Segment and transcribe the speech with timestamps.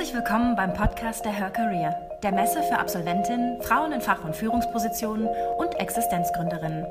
[0.00, 4.34] Herzlich willkommen beim Podcast der Her Career, der Messe für Absolventinnen, Frauen in Fach- und
[4.34, 6.86] Führungspositionen und Existenzgründerinnen.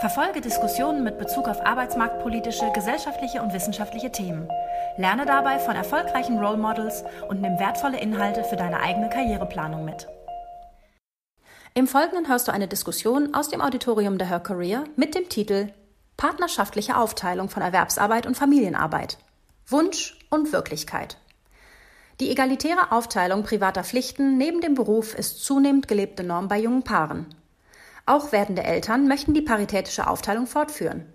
[0.00, 4.48] Verfolge Diskussionen mit Bezug auf arbeitsmarktpolitische, gesellschaftliche und wissenschaftliche Themen.
[4.96, 10.08] Lerne dabei von erfolgreichen Role Models und nimm wertvolle Inhalte für deine eigene Karriereplanung mit.
[11.74, 15.74] Im Folgenden hörst du eine Diskussion aus dem Auditorium der Her Career mit dem Titel
[16.16, 19.18] Partnerschaftliche Aufteilung von Erwerbsarbeit und Familienarbeit.
[19.66, 21.18] Wunsch und Wirklichkeit.
[22.20, 27.24] Die egalitäre Aufteilung privater Pflichten neben dem Beruf ist zunehmend gelebte Norm bei jungen Paaren.
[28.04, 31.10] Auch werdende Eltern möchten die paritätische Aufteilung fortführen.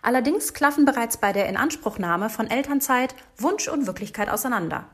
[0.00, 4.86] Allerdings klaffen bereits bei der Inanspruchnahme von Elternzeit Wunsch und Wirklichkeit auseinander.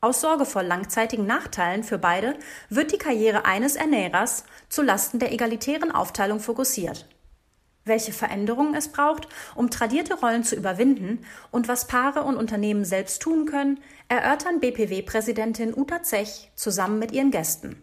[0.00, 2.34] Aus Sorge vor langzeitigen Nachteilen für beide
[2.68, 7.06] wird die Karriere eines Ernährers zu Lasten der egalitären Aufteilung fokussiert.
[7.86, 13.22] Welche Veränderungen es braucht, um tradierte Rollen zu überwinden und was Paare und Unternehmen selbst
[13.22, 17.80] tun können, erörtern BPW-Präsidentin Uta Zech zusammen mit ihren Gästen.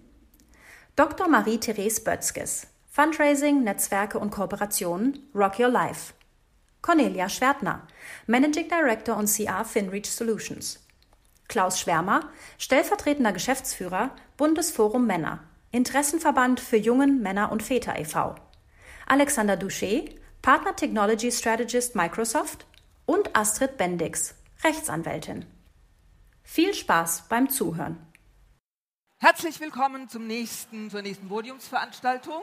[0.97, 1.29] Dr.
[1.29, 6.13] Marie-Therese Bötzkes, Fundraising, Netzwerke und Kooperationen, Rock Your Life.
[6.81, 7.87] Cornelia Schwertner,
[8.27, 10.85] Managing Director und CR FinReach Solutions.
[11.47, 15.39] Klaus Schwärmer, stellvertretender Geschäftsführer, Bundesforum Männer,
[15.71, 18.35] Interessenverband für Jungen, Männer und Väter e.V.
[19.13, 22.65] Alexander Douchet, Partner Technology Strategist Microsoft
[23.05, 24.33] und Astrid Bendix,
[24.63, 25.45] Rechtsanwältin.
[26.41, 27.99] Viel Spaß beim Zuhören.
[29.19, 32.41] Herzlich willkommen zum nächsten, zur nächsten Podiumsveranstaltung.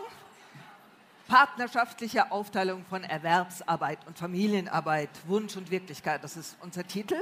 [1.27, 7.17] Partnerschaftliche Aufteilung von Erwerbsarbeit und Familienarbeit, Wunsch und Wirklichkeit, das ist unser Titel.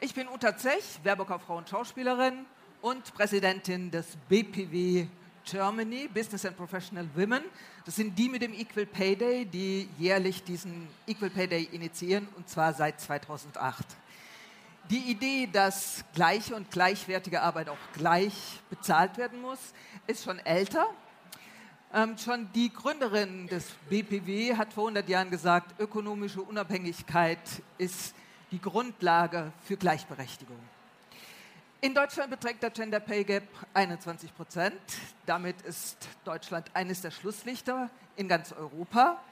[0.00, 2.44] Ich bin Uta Zech, Werbekauffrau und Schauspielerin
[2.82, 5.06] und Präsidentin des BPW
[5.50, 7.42] Germany, Business and Professional Women.
[7.84, 12.28] Das sind die mit dem Equal Pay Day, die jährlich diesen Equal Pay Day initiieren,
[12.36, 13.86] und zwar seit 2008
[14.90, 19.58] die Idee, dass gleiche und gleichwertige Arbeit auch gleich bezahlt werden muss,
[20.06, 20.86] ist schon älter.
[21.92, 27.38] Ähm, schon die Gründerin des BPW hat vor 100 Jahren gesagt, ökonomische Unabhängigkeit
[27.78, 28.14] ist
[28.50, 30.58] die Grundlage für Gleichberechtigung.
[31.80, 33.44] In Deutschland beträgt der Gender Pay Gap
[33.74, 34.80] 21 Prozent.
[35.26, 39.22] Damit ist Deutschland eines der Schlusslichter in ganz Europa.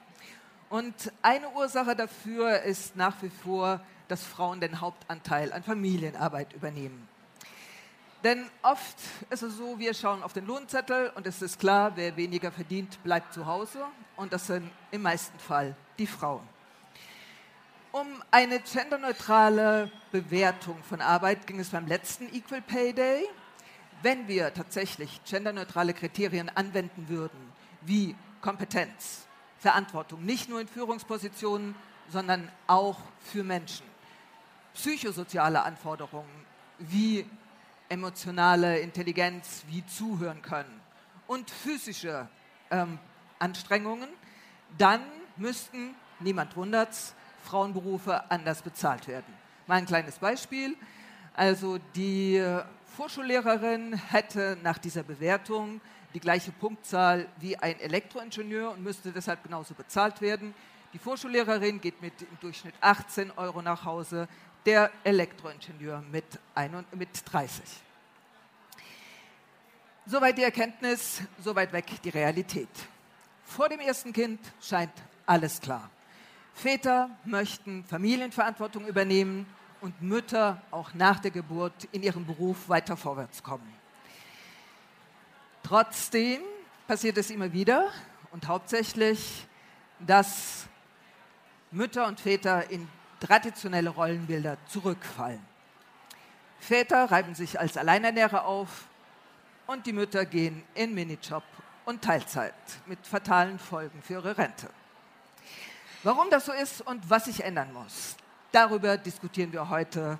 [0.69, 7.07] Und eine Ursache dafür ist nach wie vor dass Frauen den Hauptanteil an Familienarbeit übernehmen.
[8.23, 8.97] Denn oft
[9.29, 13.01] ist es so, wir schauen auf den Lohnzettel und es ist klar, wer weniger verdient,
[13.03, 13.85] bleibt zu Hause.
[14.15, 16.54] Und das sind im meisten Fall die Frauen.
[17.95, 23.25] Um eine genderneutrale Bewertung von Arbeit ging es beim letzten Equal Pay Day.
[24.01, 27.39] Wenn wir tatsächlich genderneutrale Kriterien anwenden würden,
[27.83, 29.27] wie Kompetenz,
[29.59, 31.73] Verantwortung, nicht nur in Führungspositionen,
[32.09, 33.85] sondern auch für Menschen,
[34.73, 36.45] psychosoziale Anforderungen
[36.79, 37.25] wie
[37.87, 40.81] emotionale Intelligenz, wie zuhören können
[41.27, 42.27] und physische
[42.71, 42.99] ähm,
[43.39, 44.09] Anstrengungen,
[44.77, 44.99] dann
[45.37, 49.33] müssten, niemand wundert's, Frauenberufe anders bezahlt werden.
[49.67, 50.75] Mal ein kleines Beispiel.
[51.33, 52.43] Also die
[52.95, 55.81] Vorschullehrerin hätte nach dieser Bewertung
[56.13, 60.53] die gleiche Punktzahl wie ein Elektroingenieur und müsste deshalb genauso bezahlt werden.
[60.93, 64.29] Die Vorschullehrerin geht mit im Durchschnitt 18 Euro nach Hause,
[64.65, 66.25] der Elektroingenieur mit,
[66.93, 67.63] mit 30.
[70.05, 72.69] Soweit die Erkenntnis, soweit weg die Realität.
[73.43, 74.93] Vor dem ersten Kind scheint
[75.25, 75.89] alles klar.
[76.55, 79.45] Väter möchten Familienverantwortung übernehmen
[79.81, 83.71] und Mütter auch nach der Geburt in ihrem Beruf weiter vorwärts kommen.
[85.63, 86.41] Trotzdem
[86.87, 87.91] passiert es immer wieder
[88.31, 89.45] und hauptsächlich,
[89.99, 90.65] dass
[91.71, 92.87] Mütter und Väter in
[93.19, 95.41] traditionelle Rollenbilder zurückfallen.
[96.59, 98.87] Väter reiben sich als Alleinernährer auf
[99.67, 101.43] und die Mütter gehen in Minijob
[101.83, 102.53] und Teilzeit
[102.85, 104.69] mit fatalen Folgen für ihre Rente.
[106.05, 108.15] Warum das so ist und was sich ändern muss,
[108.51, 110.19] darüber diskutieren wir heute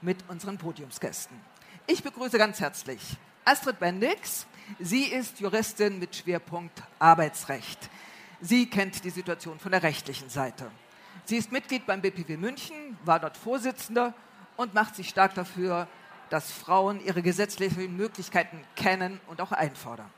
[0.00, 1.40] mit unseren Podiumsgästen.
[1.86, 3.00] Ich begrüße ganz herzlich
[3.44, 4.48] Astrid Bendix.
[4.80, 7.88] Sie ist Juristin mit Schwerpunkt Arbeitsrecht.
[8.40, 10.72] Sie kennt die Situation von der rechtlichen Seite.
[11.26, 14.14] Sie ist Mitglied beim BPW München, war dort Vorsitzender
[14.56, 15.86] und macht sich stark dafür,
[16.30, 20.10] dass Frauen ihre gesetzlichen Möglichkeiten kennen und auch einfordern.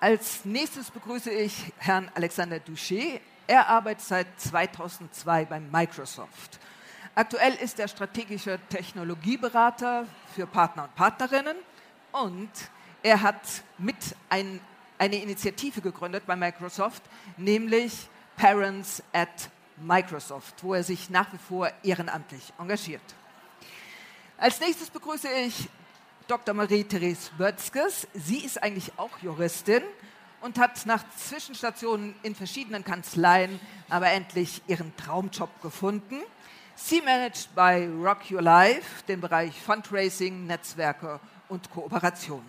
[0.00, 3.22] Als nächstes begrüße ich Herrn Alexander Douchet.
[3.50, 6.60] Er arbeitet seit 2002 bei Microsoft.
[7.16, 11.56] Aktuell ist er strategischer Technologieberater für Partner und Partnerinnen
[12.12, 12.48] und
[13.02, 13.42] er hat
[13.76, 13.96] mit
[14.28, 14.60] ein,
[14.98, 17.02] eine Initiative gegründet bei Microsoft,
[17.36, 23.02] nämlich Parents at Microsoft, wo er sich nach wie vor ehrenamtlich engagiert.
[24.38, 25.68] Als nächstes begrüße ich
[26.28, 26.54] Dr.
[26.54, 28.06] Marie-Therese Bötzkes.
[28.14, 29.82] Sie ist eigentlich auch Juristin
[30.40, 36.20] und hat nach Zwischenstationen in verschiedenen Kanzleien aber endlich ihren Traumjob gefunden.
[36.74, 42.42] Sie managt bei Rock Your Life den Bereich Fundraising, Netzwerke und Kooperation.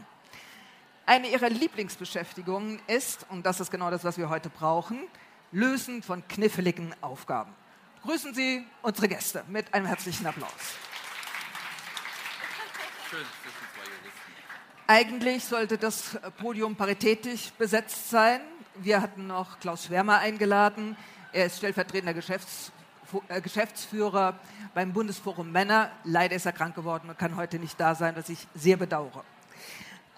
[1.05, 4.99] Eine ihrer Lieblingsbeschäftigungen ist, und das ist genau das, was wir heute brauchen,
[5.51, 7.53] Lösen von kniffligen Aufgaben.
[8.03, 10.51] Grüßen Sie unsere Gäste mit einem herzlichen Applaus.
[13.09, 13.25] Schön,
[14.93, 18.41] Eigentlich sollte das Podium paritätisch besetzt sein.
[18.75, 20.97] Wir hatten noch Klaus Schwärmer eingeladen.
[21.31, 22.73] Er ist stellvertretender Geschäfts
[23.29, 24.37] äh, Geschäftsführer
[24.73, 25.91] beim Bundesforum Männer.
[26.03, 29.23] Leider ist er krank geworden und kann heute nicht da sein, was ich sehr bedauere.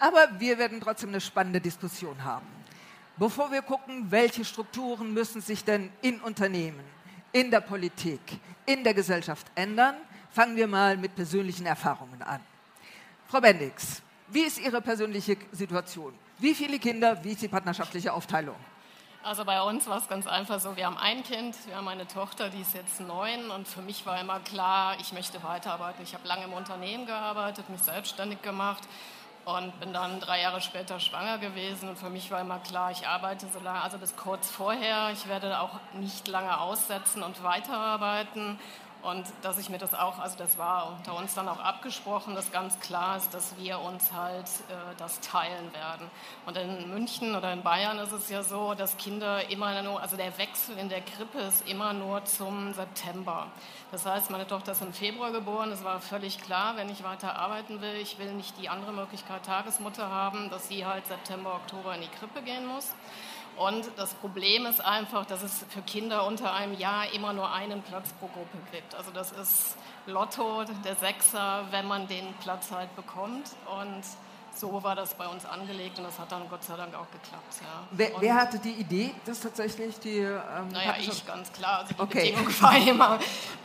[0.00, 2.48] Aber wir werden trotzdem eine spannende Diskussion haben.
[3.16, 6.82] Bevor wir gucken, welche Strukturen müssen sich denn in Unternehmen,
[7.30, 9.94] in der Politik, in der Gesellschaft ändern,
[10.32, 12.40] fangen wir mal mit persönlichen Erfahrungen an.
[13.28, 14.02] Frau Bendix,
[14.34, 16.12] wie ist Ihre persönliche Situation?
[16.38, 18.56] Wie viele Kinder, wie ist die partnerschaftliche Aufteilung?
[19.22, 22.06] Also bei uns war es ganz einfach so, wir haben ein Kind, wir haben eine
[22.06, 26.02] Tochter, die ist jetzt neun und für mich war immer klar, ich möchte weiterarbeiten.
[26.02, 28.82] Ich habe lange im Unternehmen gearbeitet, mich selbstständig gemacht
[29.44, 33.06] und bin dann drei Jahre später schwanger gewesen und für mich war immer klar, ich
[33.06, 38.58] arbeite so lange, also bis kurz vorher, ich werde auch nicht lange aussetzen und weiterarbeiten
[39.04, 42.50] und dass ich mir das auch, also das war unter uns dann auch abgesprochen, dass
[42.52, 46.10] ganz klar ist, dass wir uns halt äh, das teilen werden.
[46.46, 50.16] Und in München oder in Bayern ist es ja so, dass Kinder immer nur, also
[50.16, 53.48] der Wechsel in der Krippe ist immer nur zum September.
[53.92, 55.70] Das heißt, meine Tochter ist im Februar geboren.
[55.70, 59.44] Es war völlig klar, wenn ich weiter arbeiten will, ich will nicht die andere Möglichkeit
[59.44, 62.94] Tagesmutter haben, dass sie halt September, Oktober in die Krippe gehen muss.
[63.56, 67.82] Und das Problem ist einfach, dass es für Kinder unter einem Jahr immer nur einen
[67.82, 68.94] Platz pro Gruppe gibt.
[68.94, 73.50] Also das ist Lotto, der Sechser, wenn man den Platz halt bekommt.
[73.80, 74.02] Und
[74.56, 77.54] so war das bei uns angelegt und das hat dann Gott sei Dank auch geklappt.
[77.60, 77.86] Ja.
[77.90, 80.18] Wer, wer, hatte die Idee, dass tatsächlich die.
[80.18, 81.80] Ähm, naja, ich ganz klar.
[81.80, 82.30] Also die okay.
[82.30, 83.18] Bedingung war immer,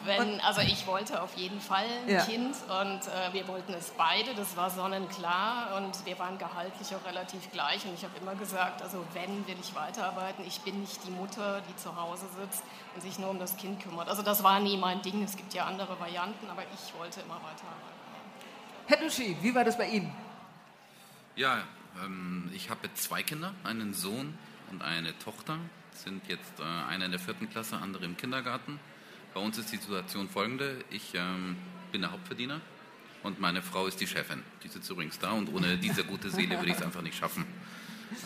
[0.06, 2.22] wenn, also ich wollte auf jeden Fall ein ja.
[2.24, 7.06] Kind und äh, wir wollten es beide, das war sonnenklar und wir waren gehaltlich auch
[7.06, 11.06] relativ gleich und ich habe immer gesagt, also wenn will ich weiterarbeiten, ich bin nicht
[11.06, 12.64] die Mutter, die zu Hause sitzt
[12.96, 14.10] und sich nur um das Kind kümmert.
[14.10, 17.36] Also das war nie mein Ding, es gibt ja andere Varianten, aber ich wollte immer
[17.36, 18.00] weiterarbeiten.
[18.88, 20.12] Herr Duschi, wie war das bei Ihnen?
[21.40, 21.64] Ja,
[22.04, 24.38] ähm, ich habe zwei Kinder, einen Sohn
[24.72, 25.58] und eine Tochter.
[25.94, 28.78] Sind jetzt äh, einer in der vierten Klasse, andere im Kindergarten.
[29.34, 31.56] Bei uns ist die Situation folgende: Ich ähm,
[31.94, 32.60] bin der Hauptverdiener
[33.24, 34.44] und meine Frau ist die Chefin.
[34.66, 37.46] Die sitzt übrigens da und ohne diese gute Seele würde ich es einfach nicht schaffen.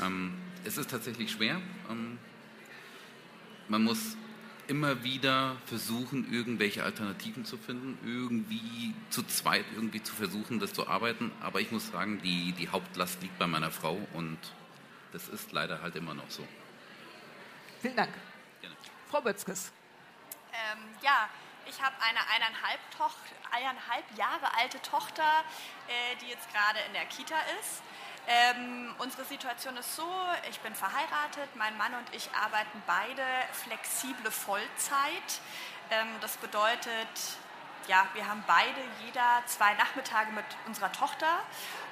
[0.04, 0.34] Ähm,
[0.64, 1.62] es ist tatsächlich schwer.
[1.92, 2.18] Ähm,
[3.68, 4.18] man muss
[4.68, 10.88] immer wieder versuchen, irgendwelche Alternativen zu finden, irgendwie zu zweit irgendwie zu versuchen, das zu
[10.88, 11.32] arbeiten.
[11.42, 14.38] Aber ich muss sagen, die, die Hauptlast liegt bei meiner Frau und
[15.12, 16.48] das ist leider halt immer noch so.
[17.82, 18.14] Vielen Dank.
[18.62, 18.76] Gerne.
[19.10, 19.72] Frau Bötzkes.
[20.54, 21.30] Ähm, ja,
[21.68, 22.80] ich habe eine eineinhalb,
[23.52, 25.44] eineinhalb, Jahre alte Tochter,
[25.88, 27.82] äh, die jetzt gerade in der Kita ist.
[28.26, 30.08] Ähm, unsere Situation ist so,
[30.50, 35.42] ich bin verheiratet, mein Mann und ich arbeiten beide flexible Vollzeit.
[35.92, 37.10] Ähm, das bedeutet,
[37.88, 41.40] ja, wir haben beide jeder zwei Nachmittage mit unserer Tochter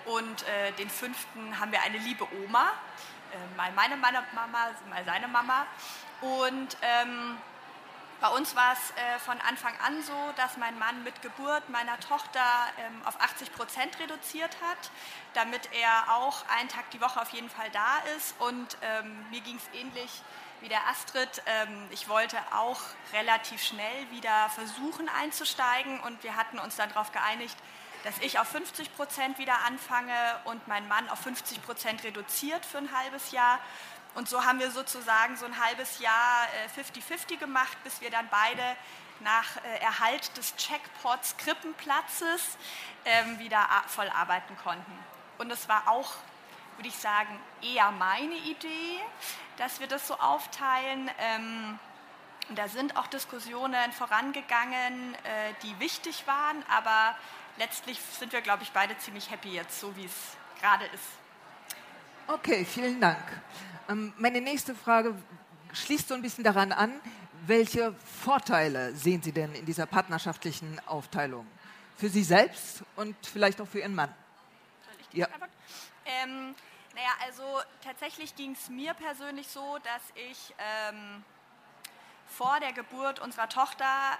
[0.05, 2.71] und äh, den fünften haben wir eine liebe Oma,
[3.33, 4.23] äh, mal meine Mama,
[4.89, 5.65] mal seine Mama.
[6.21, 7.37] Und ähm,
[8.21, 11.99] bei uns war es äh, von Anfang an so, dass mein Mann mit Geburt meiner
[11.99, 12.39] Tochter
[12.77, 14.91] ähm, auf 80 Prozent reduziert hat,
[15.33, 18.39] damit er auch einen Tag die Woche auf jeden Fall da ist.
[18.39, 20.21] Und ähm, mir ging es ähnlich
[20.61, 21.41] wie der Astrid.
[21.47, 22.79] Ähm, ich wollte auch
[23.11, 27.57] relativ schnell wieder versuchen einzusteigen und wir hatten uns dann darauf geeinigt,
[28.03, 30.13] dass ich auf 50 Prozent wieder anfange
[30.45, 33.59] und mein Mann auf 50 Prozent reduziert für ein halbes Jahr.
[34.13, 38.27] Und so haben wir sozusagen so ein halbes Jahr 50-50 äh, gemacht, bis wir dann
[38.29, 38.61] beide
[39.21, 42.57] nach äh, Erhalt des Checkpots Krippenplatzes
[43.05, 44.91] ähm, wieder voll arbeiten konnten.
[45.37, 46.13] Und es war auch,
[46.77, 48.99] würde ich sagen, eher meine Idee,
[49.57, 51.09] dass wir das so aufteilen.
[51.19, 51.79] Ähm,
[52.49, 57.15] und da sind auch Diskussionen vorangegangen, äh, die wichtig waren, aber
[57.57, 61.20] letztlich sind wir, glaube ich, beide ziemlich happy jetzt, so wie es gerade ist.
[62.33, 63.19] Okay, vielen Dank.
[63.89, 65.13] Ähm, meine nächste Frage
[65.73, 66.93] schließt so ein bisschen daran an,
[67.45, 71.45] welche Vorteile sehen Sie denn in dieser partnerschaftlichen Aufteilung?
[71.97, 74.13] Für Sie selbst und vielleicht auch für Ihren Mann?
[75.11, 75.27] Ja.
[76.05, 76.55] Ähm,
[76.95, 77.43] naja, also
[77.83, 81.25] tatsächlich ging es mir persönlich so, dass ich ähm,
[82.27, 84.17] vor der Geburt unserer Tochter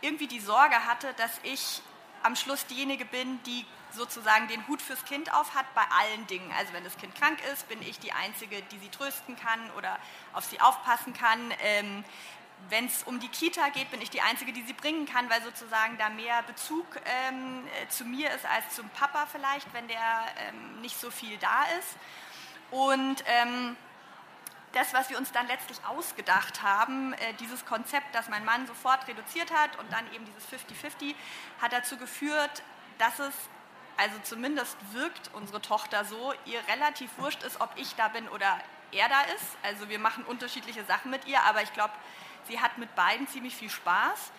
[0.00, 1.82] irgendwie die Sorge hatte, dass ich
[2.22, 6.50] am Schluss diejenige bin, die sozusagen den Hut fürs Kind auf hat bei allen Dingen.
[6.58, 9.98] Also wenn das Kind krank ist, bin ich die Einzige, die sie trösten kann oder
[10.32, 11.52] auf sie aufpassen kann.
[11.62, 12.04] Ähm,
[12.70, 15.42] wenn es um die Kita geht, bin ich die Einzige, die sie bringen kann, weil
[15.42, 20.24] sozusagen da mehr Bezug ähm, äh, zu mir ist als zum Papa vielleicht, wenn der
[20.48, 21.96] ähm, nicht so viel da ist.
[22.70, 23.76] Und ähm,
[24.74, 29.06] das, was wir uns dann letztlich ausgedacht haben, äh, dieses Konzept, das mein Mann sofort
[29.06, 31.14] reduziert hat und dann eben dieses 50-50,
[31.60, 32.62] hat dazu geführt,
[32.98, 33.34] dass es,
[33.96, 38.60] also zumindest wirkt unsere Tochter so, ihr relativ wurscht ist, ob ich da bin oder
[38.92, 39.56] er da ist.
[39.62, 41.92] Also wir machen unterschiedliche Sachen mit ihr, aber ich glaube,
[42.48, 44.32] sie hat mit beiden ziemlich viel Spaß.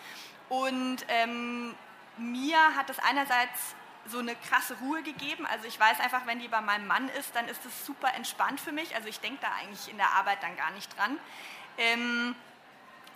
[0.48, 1.74] Und ähm,
[2.16, 3.74] mir hat es einerseits
[4.06, 5.46] so eine krasse Ruhe gegeben.
[5.46, 8.60] Also ich weiß einfach, wenn die bei meinem Mann ist, dann ist es super entspannt
[8.60, 8.94] für mich.
[8.94, 11.18] Also ich denke da eigentlich in der Arbeit dann gar nicht dran.
[11.78, 12.36] Ähm,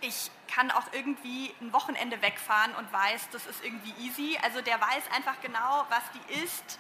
[0.01, 4.39] ich kann auch irgendwie ein Wochenende wegfahren und weiß, das ist irgendwie easy.
[4.43, 6.79] Also der weiß einfach genau, was die ist,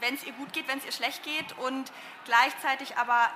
[0.00, 1.92] wenn es ihr gut geht, wenn es ihr schlecht geht und
[2.24, 3.30] gleichzeitig aber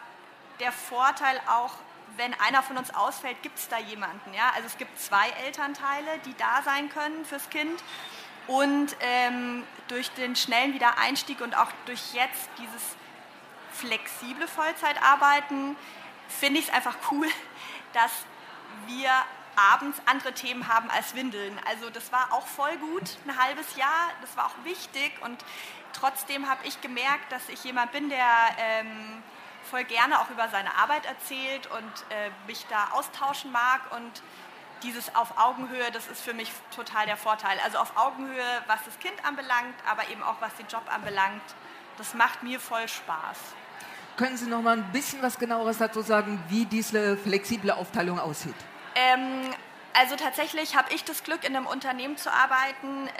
[0.61, 1.75] der Vorteil auch,
[2.16, 4.33] wenn einer von uns ausfällt, gibt es da jemanden.
[4.35, 4.52] Ja?
[4.54, 7.83] Also es gibt zwei Elternteile, die da sein können fürs Kind
[8.47, 12.97] und ähm, durch den schnellen Wiedereinstieg und auch durch jetzt dieses
[13.73, 15.76] flexible Vollzeitarbeiten
[16.28, 17.26] finde ich es einfach cool,
[17.92, 18.12] dass
[18.86, 19.10] wir
[19.56, 21.58] abends andere Themen haben als Windeln.
[21.68, 25.44] Also das war auch voll gut, ein halbes Jahr, das war auch wichtig und
[25.92, 28.26] trotzdem habe ich gemerkt, dass ich jemand bin, der
[28.58, 29.22] ähm,
[29.70, 34.22] voll gerne auch über seine Arbeit erzählt und äh, mich da austauschen mag und
[34.82, 37.58] dieses auf Augenhöhe, das ist für mich total der Vorteil.
[37.64, 41.42] Also auf Augenhöhe, was das Kind anbelangt, aber eben auch was den Job anbelangt,
[41.96, 43.38] das macht mir voll Spaß.
[44.16, 48.54] Können Sie noch mal ein bisschen was genaueres dazu sagen, wie diese flexible Aufteilung aussieht?
[48.94, 49.50] Ähm,
[49.92, 53.11] also tatsächlich habe ich das Glück, in einem Unternehmen zu arbeiten, äh,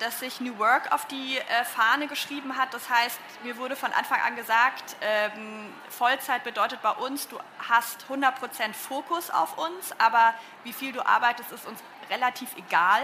[0.00, 2.74] das sich New Work auf die äh, Fahne geschrieben hat.
[2.74, 8.06] Das heißt, mir wurde von Anfang an gesagt, ähm, Vollzeit bedeutet bei uns, du hast
[8.08, 10.34] 100% Fokus auf uns, aber
[10.64, 11.78] wie viel du arbeitest, ist uns
[12.10, 13.02] relativ egal.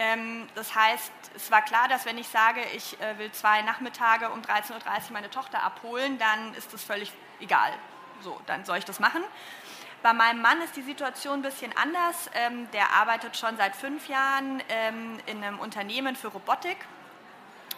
[0.00, 4.30] Ähm, das heißt, es war klar, dass wenn ich sage, ich äh, will zwei Nachmittage
[4.30, 4.80] um 13.30 Uhr
[5.12, 7.70] meine Tochter abholen, dann ist das völlig egal.
[8.22, 9.22] So, dann soll ich das machen.
[10.02, 12.30] Bei meinem Mann ist die Situation ein bisschen anders.
[12.32, 16.78] Ähm, der arbeitet schon seit fünf Jahren ähm, in einem Unternehmen für Robotik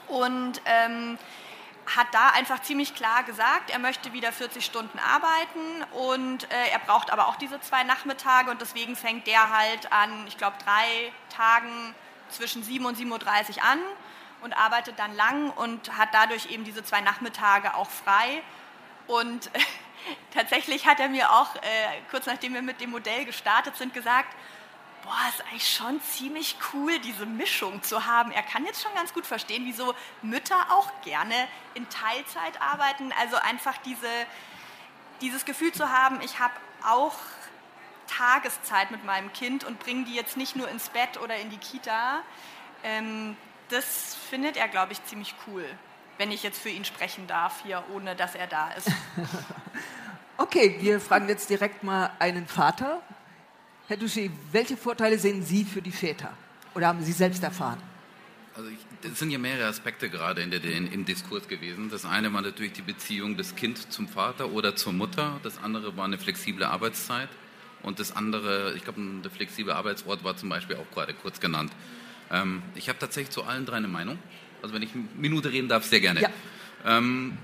[0.07, 0.61] und
[1.87, 6.79] hat da einfach ziemlich klar gesagt, er möchte wieder 40 Stunden arbeiten und äh, er
[6.79, 11.13] braucht aber auch diese zwei Nachmittage und deswegen fängt der halt an, ich glaube, drei
[11.29, 11.95] Tagen
[12.33, 13.79] zwischen 7 und 7.30 Uhr an
[14.43, 18.43] und arbeitet dann lang und hat dadurch eben diese zwei Nachmittage auch frei.
[19.07, 19.51] Und
[20.35, 21.61] tatsächlich hat er mir auch, äh,
[22.11, 24.35] kurz nachdem wir mit dem Modell gestartet sind, gesagt,
[25.05, 28.31] boah, ist eigentlich schon ziemlich cool, diese Mischung zu haben.
[28.33, 31.35] Er kann jetzt schon ganz gut verstehen, wieso Mütter auch gerne
[31.75, 33.13] in Teilzeit arbeiten.
[33.21, 34.09] Also einfach diese,
[35.21, 37.15] dieses Gefühl zu haben, ich habe auch
[38.07, 41.59] Tageszeit mit meinem Kind und bringe die jetzt nicht nur ins Bett oder in die
[41.59, 42.21] Kita.
[42.85, 43.37] Ähm,
[43.69, 45.65] das findet er, glaube ich, ziemlich cool
[46.19, 48.89] wenn ich jetzt für ihn sprechen darf hier, ohne dass er da ist.
[50.37, 53.03] okay, wir fragen jetzt direkt mal einen Vater.
[53.89, 56.33] Herr Duché, welche Vorteile sehen Sie für die Väter?
[56.75, 57.83] Oder haben Sie selbst erfahren?
[58.55, 58.71] Also
[59.03, 61.91] es sind ja mehrere Aspekte gerade in der, in, im Diskurs gewesen.
[61.91, 65.41] Das eine war natürlich die Beziehung des Kind zum Vater oder zur Mutter.
[65.43, 67.31] Das andere war eine flexible Arbeitszeit.
[67.83, 71.73] Und das andere, ich glaube, der flexible Arbeitsort war zum Beispiel auch gerade kurz genannt.
[72.31, 74.19] Ähm, ich habe tatsächlich zu allen drei eine Meinung.
[74.63, 76.21] Also wenn ich eine Minute reden darf, sehr gerne.
[76.21, 76.31] Ja.
[76.85, 77.37] Ähm,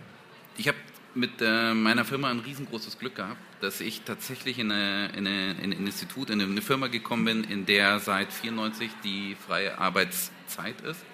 [0.57, 0.79] ich habe
[1.15, 5.53] mit äh, meiner Firma ein riesengroßes Glück gehabt, dass ich tatsächlich in, eine, in, eine,
[5.61, 10.81] in ein Institut, in eine Firma gekommen bin, in der seit 94 die freie Arbeitszeit
[10.83, 11.05] ist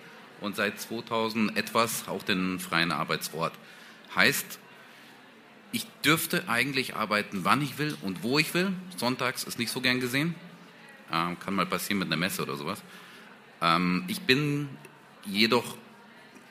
[0.41, 3.55] und seit 2000 etwas auch den freien Arbeitsort.
[4.15, 4.59] Heißt,
[5.75, 8.73] ich dürfte eigentlich arbeiten, wann ich will und wo ich will.
[8.97, 10.37] Sonntags ist nicht so gern gesehen.
[11.13, 12.81] Ähm, kann mal passieren mit einer Messe oder sowas.
[13.61, 14.69] Ähm, ich bin
[15.27, 15.77] jedoch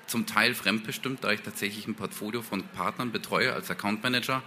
[0.07, 4.43] zum Teil fremdbestimmt, da ich tatsächlich ein Portfolio von Partnern betreue als Account Manager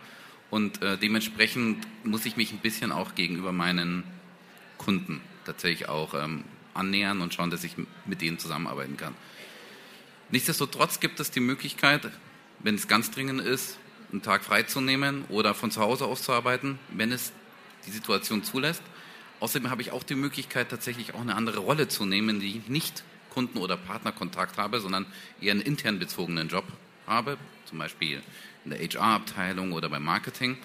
[0.51, 4.05] und äh, dementsprechend muss ich mich ein bisschen auch gegenüber meinen
[4.77, 9.15] Kunden tatsächlich auch ähm, annähern und schauen, dass ich mit denen zusammenarbeiten kann.
[10.31, 12.11] Nichtsdestotrotz gibt es die Möglichkeit,
[12.59, 13.79] wenn es ganz dringend ist,
[14.13, 17.33] einen Tag freizunehmen oder von zu Hause aus zu arbeiten, wenn es
[17.87, 18.83] die Situation zulässt.
[19.41, 22.69] Außerdem habe ich auch die Möglichkeit, tatsächlich auch eine andere Rolle zu nehmen, die ich
[22.69, 25.05] nicht Kunden- oder Partnerkontakt habe, sondern
[25.41, 26.65] eher einen intern bezogenen Job
[27.07, 27.37] habe,
[27.67, 28.23] zum Beispiel
[28.65, 30.57] in der HR-Abteilung oder beim Marketing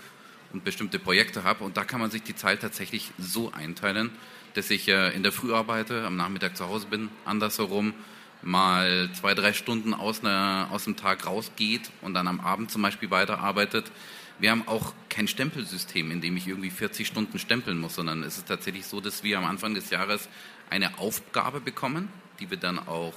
[0.53, 1.63] und bestimmte Projekte habe.
[1.63, 4.11] Und da kann man sich die Zeit tatsächlich so einteilen,
[4.53, 7.93] dass ich äh, in der Früh arbeite, am Nachmittag zu Hause bin, andersherum
[8.41, 12.81] mal zwei, drei Stunden aus, einer, aus dem Tag rausgeht und dann am Abend zum
[12.81, 13.91] Beispiel weiterarbeitet.
[14.39, 18.37] Wir haben auch kein Stempelsystem, in dem ich irgendwie 40 Stunden stempeln muss, sondern es
[18.37, 20.29] ist tatsächlich so, dass wir am Anfang des Jahres
[20.69, 23.13] eine Aufgabe bekommen, die wir dann auch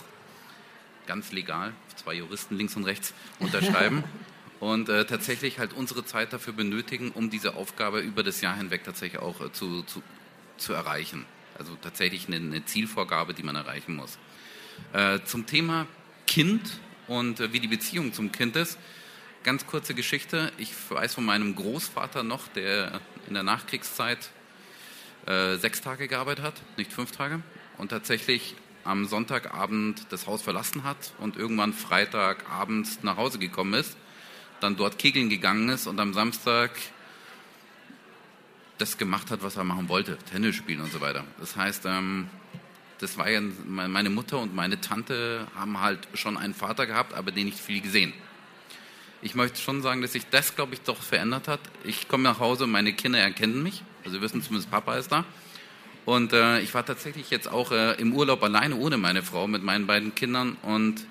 [1.06, 4.04] ganz legal, zwei Juristen links und rechts, unterschreiben.
[4.60, 8.82] und äh, tatsächlich halt unsere Zeit dafür benötigen, um diese Aufgabe über das Jahr hinweg
[8.84, 10.02] tatsächlich auch äh, zu, zu,
[10.56, 11.26] zu erreichen.
[11.58, 14.18] Also tatsächlich eine, eine, Zielvorgabe, die man erreichen muss.
[14.92, 15.86] Äh, zum Thema
[16.26, 16.78] Kind
[17.08, 18.78] und äh, wie die Beziehung zum Kind ist.
[19.42, 20.52] Ganz kurze Geschichte.
[20.56, 24.30] Ich weiß von meinem Großvater noch, der in der Nachkriegszeit
[25.26, 27.42] äh, sechs Tage gearbeitet hat, nicht fünf Tage.
[27.76, 28.54] Und tatsächlich
[28.84, 33.96] am Sonntagabend das Haus verlassen hat und irgendwann Freitagabends nach Hause gekommen ist,
[34.60, 36.70] dann dort kegeln gegangen ist und am Samstag
[38.78, 41.24] das gemacht hat, was er machen wollte, Tennis spielen und so weiter.
[41.38, 42.28] Das heißt, ähm,
[42.98, 47.32] das war ja meine Mutter und meine Tante haben halt schon einen Vater gehabt, aber
[47.32, 48.12] den nicht viel gesehen.
[49.22, 51.60] Ich möchte schon sagen, dass sich das, glaube ich, doch verändert hat.
[51.82, 53.82] Ich komme nach Hause und meine Kinder erkennen mich.
[54.04, 55.24] Also wissen zumindest, Papa ist da.
[56.04, 59.62] Und äh, ich war tatsächlich jetzt auch äh, im Urlaub alleine ohne meine Frau mit
[59.62, 61.06] meinen beiden Kindern und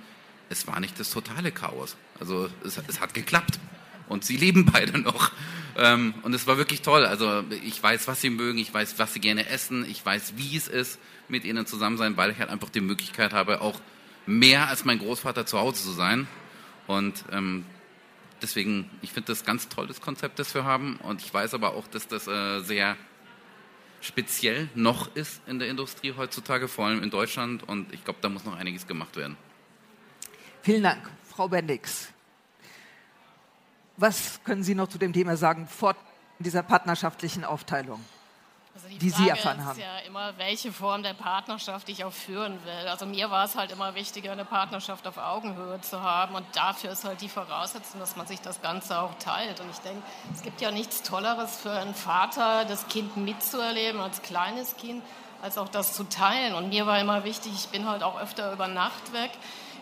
[0.49, 1.97] es war nicht das totale Chaos.
[2.19, 3.59] Also es, es hat geklappt
[4.07, 5.31] und sie leben beide noch.
[5.77, 7.05] Ähm, und es war wirklich toll.
[7.05, 10.55] Also ich weiß, was sie mögen, ich weiß, was sie gerne essen, ich weiß, wie
[10.55, 13.79] es ist, mit ihnen zusammen sein, weil ich halt einfach die Möglichkeit habe, auch
[14.25, 16.27] mehr als mein Großvater zu Hause zu sein.
[16.87, 17.65] Und ähm,
[18.41, 20.97] deswegen, ich finde das ganz toll, das Konzept, das wir haben.
[20.97, 22.95] Und ich weiß aber auch, dass das äh, sehr
[24.01, 27.67] speziell noch ist in der Industrie heutzutage, vor allem in Deutschland.
[27.67, 29.37] Und ich glaube, da muss noch einiges gemacht werden.
[30.61, 32.12] Vielen Dank, Frau Bendix.
[33.97, 35.95] Was können Sie noch zu dem Thema sagen, vor
[36.39, 38.03] dieser partnerschaftlichen Aufteilung?
[38.75, 39.79] Also die, die Frage Sie erfahren ist haben.
[39.79, 42.87] ja immer, welche Form der Partnerschaft ich auch führen will.
[42.87, 46.91] Also mir war es halt immer wichtiger, eine Partnerschaft auf Augenhöhe zu haben und dafür
[46.91, 49.59] ist halt die Voraussetzung, dass man sich das Ganze auch teilt.
[49.59, 50.01] Und ich denke,
[50.33, 55.03] es gibt ja nichts Tolleres für einen Vater, das Kind mitzuerleben als kleines Kind,
[55.43, 56.55] als auch das zu teilen.
[56.55, 59.29] Und mir war immer wichtig, ich bin halt auch öfter über Nacht weg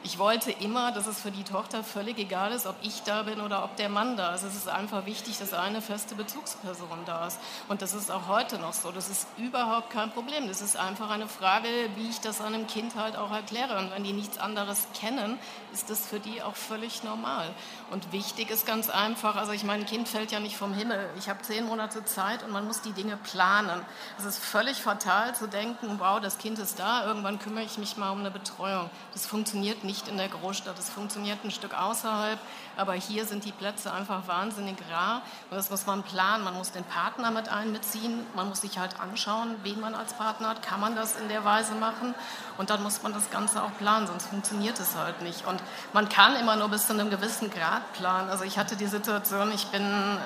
[0.03, 3.39] ich wollte immer, dass es für die Tochter völlig egal ist, ob ich da bin
[3.39, 4.43] oder ob der Mann da ist.
[4.43, 7.39] Es ist einfach wichtig, dass eine feste Bezugsperson da ist.
[7.67, 8.91] Und das ist auch heute noch so.
[8.91, 10.47] Das ist überhaupt kein Problem.
[10.47, 13.77] Das ist einfach eine Frage, wie ich das einem Kind halt auch erkläre.
[13.77, 15.37] Und wenn die nichts anderes kennen,
[15.71, 17.49] ist das für die auch völlig normal.
[17.91, 21.09] Und wichtig ist ganz einfach, also ich meine, ein Kind fällt ja nicht vom Himmel.
[21.17, 23.81] Ich habe zehn Monate Zeit und man muss die Dinge planen.
[24.17, 27.97] Es ist völlig fatal zu denken, wow, das Kind ist da, irgendwann kümmere ich mich
[27.97, 28.89] mal um eine Betreuung.
[29.13, 30.79] Das funktioniert nicht nicht in der Großstadt.
[30.79, 32.39] Es funktioniert ein Stück außerhalb,
[32.81, 35.21] aber hier sind die Plätze einfach wahnsinnig rar.
[35.49, 36.43] Und das muss man planen.
[36.43, 38.25] Man muss den Partner mit einbeziehen.
[38.35, 40.63] Man muss sich halt anschauen, wen man als Partner hat.
[40.63, 42.15] Kann man das in der Weise machen?
[42.57, 45.47] Und dann muss man das Ganze auch planen, sonst funktioniert es halt nicht.
[45.47, 45.61] Und
[45.93, 48.29] man kann immer nur bis zu einem gewissen Grad planen.
[48.29, 49.83] Also ich hatte die Situation, ich bin,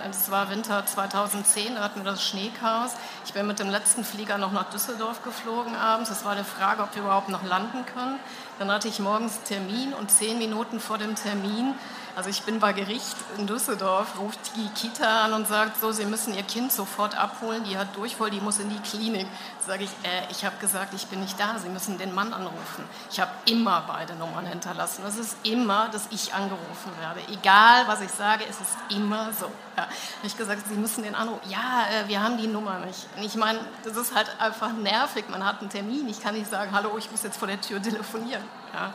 [0.09, 2.91] es war Winter 2010, da hatten wir das Schneechaos.
[3.25, 6.09] Ich bin mit dem letzten Flieger noch nach Düsseldorf geflogen abends.
[6.09, 8.19] Es war eine Frage, ob wir überhaupt noch landen können.
[8.59, 11.73] Dann hatte ich morgens Termin und zehn Minuten vor dem Termin,
[12.15, 16.05] also ich bin bei Gericht in Düsseldorf, ruft die Kita an und sagt so, Sie
[16.05, 19.27] müssen Ihr Kind sofort abholen, die hat Durchfall, die muss in die Klinik.
[19.65, 22.85] Sage ich, äh, ich habe gesagt, ich bin nicht da, Sie müssen den Mann anrufen.
[23.11, 25.03] Ich habe immer beide Nummern hinterlassen.
[25.05, 27.19] Es ist immer, dass ich angerufen werde.
[27.33, 29.51] Egal, was ich sage, es ist immer so.
[29.75, 29.83] Ja.
[29.83, 29.91] Habe
[30.23, 31.49] ich gesagt, Sie müssen den anrufen.
[31.49, 33.07] Ja, äh, wir haben die Nummer nicht.
[33.17, 35.25] Und ich meine, das ist halt einfach nervig.
[35.29, 36.07] Man hat einen Termin.
[36.07, 38.43] Ich kann nicht sagen, hallo, ich muss jetzt vor der Tür telefonieren.
[38.73, 38.93] Ja.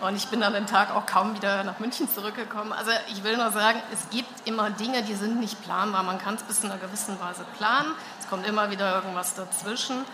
[0.00, 2.72] Und ich bin an dem Tag auch kaum wieder nach München zurückgekommen.
[2.72, 6.04] Also ich will nur sagen, es gibt immer Dinge, die sind nicht planbar.
[6.04, 7.92] Man kann es bis in einer gewissen Weise planen.
[8.20, 10.04] Es kommt immer wieder irgendwas dazwischen.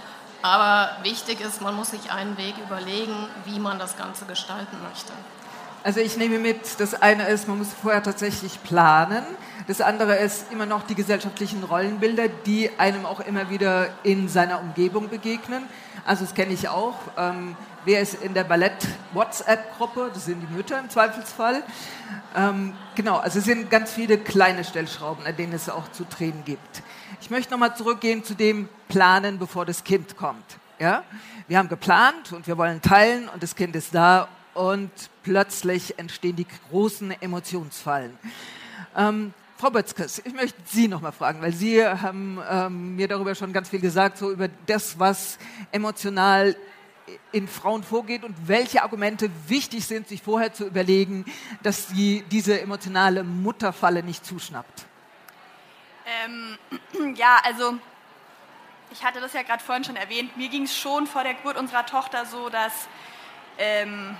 [0.40, 5.12] Aber wichtig ist, man muss sich einen Weg überlegen, wie man das Ganze gestalten möchte.
[5.82, 9.24] Also ich nehme mit, das eine ist, man muss vorher tatsächlich planen.
[9.66, 14.60] Das andere ist immer noch die gesellschaftlichen Rollenbilder, die einem auch immer wieder in seiner
[14.60, 15.62] Umgebung begegnen.
[16.04, 16.96] Also das kenne ich auch.
[17.16, 20.10] Ähm, wer ist in der Ballett-WhatsApp-Gruppe?
[20.12, 21.62] Das sind die Mütter im Zweifelsfall.
[22.36, 26.42] Ähm, genau, also es sind ganz viele kleine Stellschrauben, an denen es auch zu drehen
[26.44, 26.82] gibt.
[27.22, 30.44] Ich möchte nochmal zurückgehen zu dem Planen, bevor das Kind kommt.
[30.78, 31.04] Ja?
[31.48, 34.90] Wir haben geplant und wir wollen teilen und das Kind ist da und
[35.22, 38.18] plötzlich entstehen die großen Emotionsfallen.
[38.94, 43.34] Ähm, Frau Bötzkes, ich möchte Sie noch mal fragen, weil Sie haben ähm, mir darüber
[43.34, 45.38] schon ganz viel gesagt, so über das, was
[45.72, 46.56] emotional
[47.32, 51.24] in Frauen vorgeht und welche Argumente wichtig sind, sich vorher zu überlegen,
[51.62, 54.86] dass sie diese emotionale Mutterfalle nicht zuschnappt.
[56.24, 56.58] Ähm,
[57.14, 57.74] ja, also
[58.90, 60.36] ich hatte das ja gerade vorhin schon erwähnt.
[60.36, 62.72] Mir ging es schon vor der Geburt unserer Tochter so, dass
[63.56, 64.16] Ähm,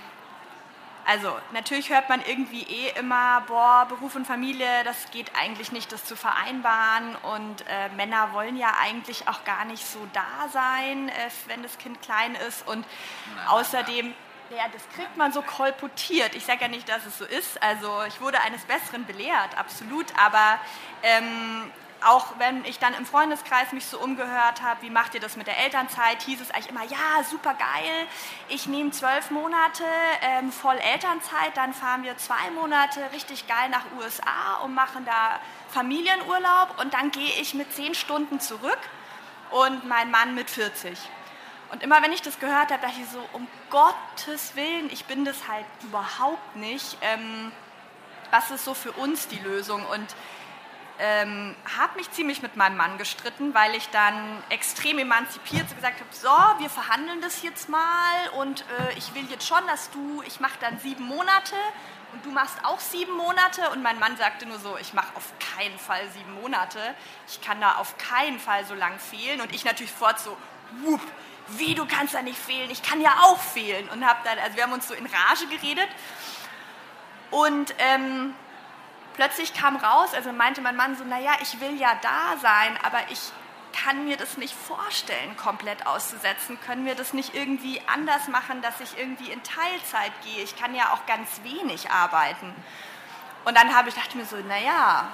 [1.05, 5.91] also natürlich hört man irgendwie eh immer, boah, Beruf und Familie, das geht eigentlich nicht,
[5.91, 7.15] das zu vereinbaren.
[7.17, 11.77] Und äh, Männer wollen ja eigentlich auch gar nicht so da sein, äh, wenn das
[11.77, 12.67] Kind klein ist.
[12.67, 12.85] Und
[13.49, 14.15] außerdem,
[14.49, 16.33] ja, das kriegt man so kolportiert.
[16.35, 17.61] Ich sage ja nicht, dass es so ist.
[17.61, 20.07] Also ich wurde eines Besseren belehrt, absolut.
[20.17, 20.59] Aber
[21.03, 21.71] ähm,
[22.05, 25.47] auch wenn ich dann im Freundeskreis mich so umgehört habe, wie macht ihr das mit
[25.47, 28.07] der Elternzeit, hieß es eigentlich immer, ja, super geil,
[28.47, 29.83] ich nehme zwölf Monate
[30.21, 35.39] ähm, voll Elternzeit, dann fahren wir zwei Monate richtig geil nach USA und machen da
[35.69, 38.79] Familienurlaub und dann gehe ich mit zehn Stunden zurück
[39.51, 40.97] und mein Mann mit 40.
[41.71, 45.25] Und immer wenn ich das gehört habe, dachte ich so, um Gottes Willen, ich bin
[45.25, 46.97] das halt überhaupt nicht.
[47.01, 47.51] Ähm,
[48.31, 49.85] was ist so für uns die Lösung?
[49.87, 50.15] Und
[50.99, 56.09] ähm, habe mich ziemlich mit meinem Mann gestritten, weil ich dann extrem emanzipiert gesagt habe,
[56.11, 56.29] so,
[56.61, 60.57] wir verhandeln das jetzt mal und äh, ich will jetzt schon, dass du, ich mache
[60.61, 61.55] dann sieben Monate
[62.15, 63.69] und du machst auch sieben Monate.
[63.71, 66.79] Und mein Mann sagte nur so, ich mache auf keinen Fall sieben Monate,
[67.27, 69.41] ich kann da auf keinen Fall so lang fehlen.
[69.41, 70.37] Und ich natürlich fort so,
[70.83, 71.01] whoop,
[71.49, 73.89] wie, du kannst da nicht fehlen, ich kann ja auch fehlen.
[73.89, 75.89] Und habe dann, also wir haben uns so in Rage geredet.
[77.31, 78.33] Und ähm,
[79.15, 82.99] plötzlich kam raus, also meinte mein Mann so, naja, ich will ja da sein, aber
[83.09, 83.19] ich
[83.73, 86.57] kann mir das nicht vorstellen, komplett auszusetzen.
[86.61, 90.43] Können wir das nicht irgendwie anders machen, dass ich irgendwie in Teilzeit gehe?
[90.43, 92.53] Ich kann ja auch ganz wenig arbeiten.
[93.43, 95.09] Und dann habe ich dachte mir so, naja,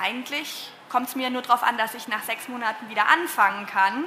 [0.00, 4.04] eigentlich kommt es mir nur darauf an, dass ich nach sechs Monaten wieder anfangen kann.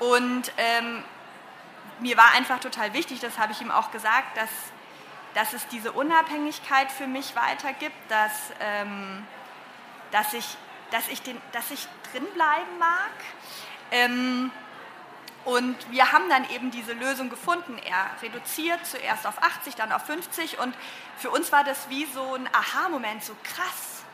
[0.00, 1.02] Und ähm,
[2.00, 4.50] mir war einfach total wichtig, das habe ich ihm auch gesagt, dass
[5.34, 9.26] dass es diese Unabhängigkeit für mich weitergibt, dass, ähm,
[10.10, 10.56] dass, ich,
[10.90, 13.12] dass, ich den, dass ich drin bleiben mag.
[13.90, 14.50] Ähm,
[15.44, 17.76] und wir haben dann eben diese Lösung gefunden.
[17.78, 20.58] Er reduziert zuerst auf 80, dann auf 50.
[20.58, 20.74] Und
[21.18, 24.04] für uns war das wie so ein Aha-Moment, so krass.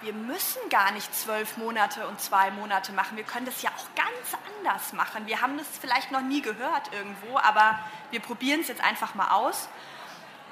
[0.00, 3.16] Wir müssen gar nicht zwölf Monate und zwei Monate machen.
[3.16, 5.26] Wir können das ja auch ganz anders machen.
[5.26, 7.78] Wir haben das vielleicht noch nie gehört irgendwo, aber
[8.10, 9.68] wir probieren es jetzt einfach mal aus.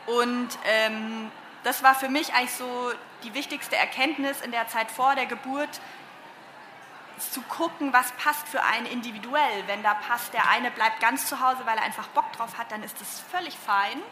[0.06, 1.30] Und ähm,
[1.64, 5.80] das war für mich eigentlich so die wichtigste Erkenntnis in der Zeit vor der Geburt,
[7.18, 9.64] zu gucken, was passt für einen individuell.
[9.66, 12.72] Wenn da passt, der eine bleibt ganz zu Hause, weil er einfach Bock drauf hat,
[12.72, 14.02] dann ist das völlig fein.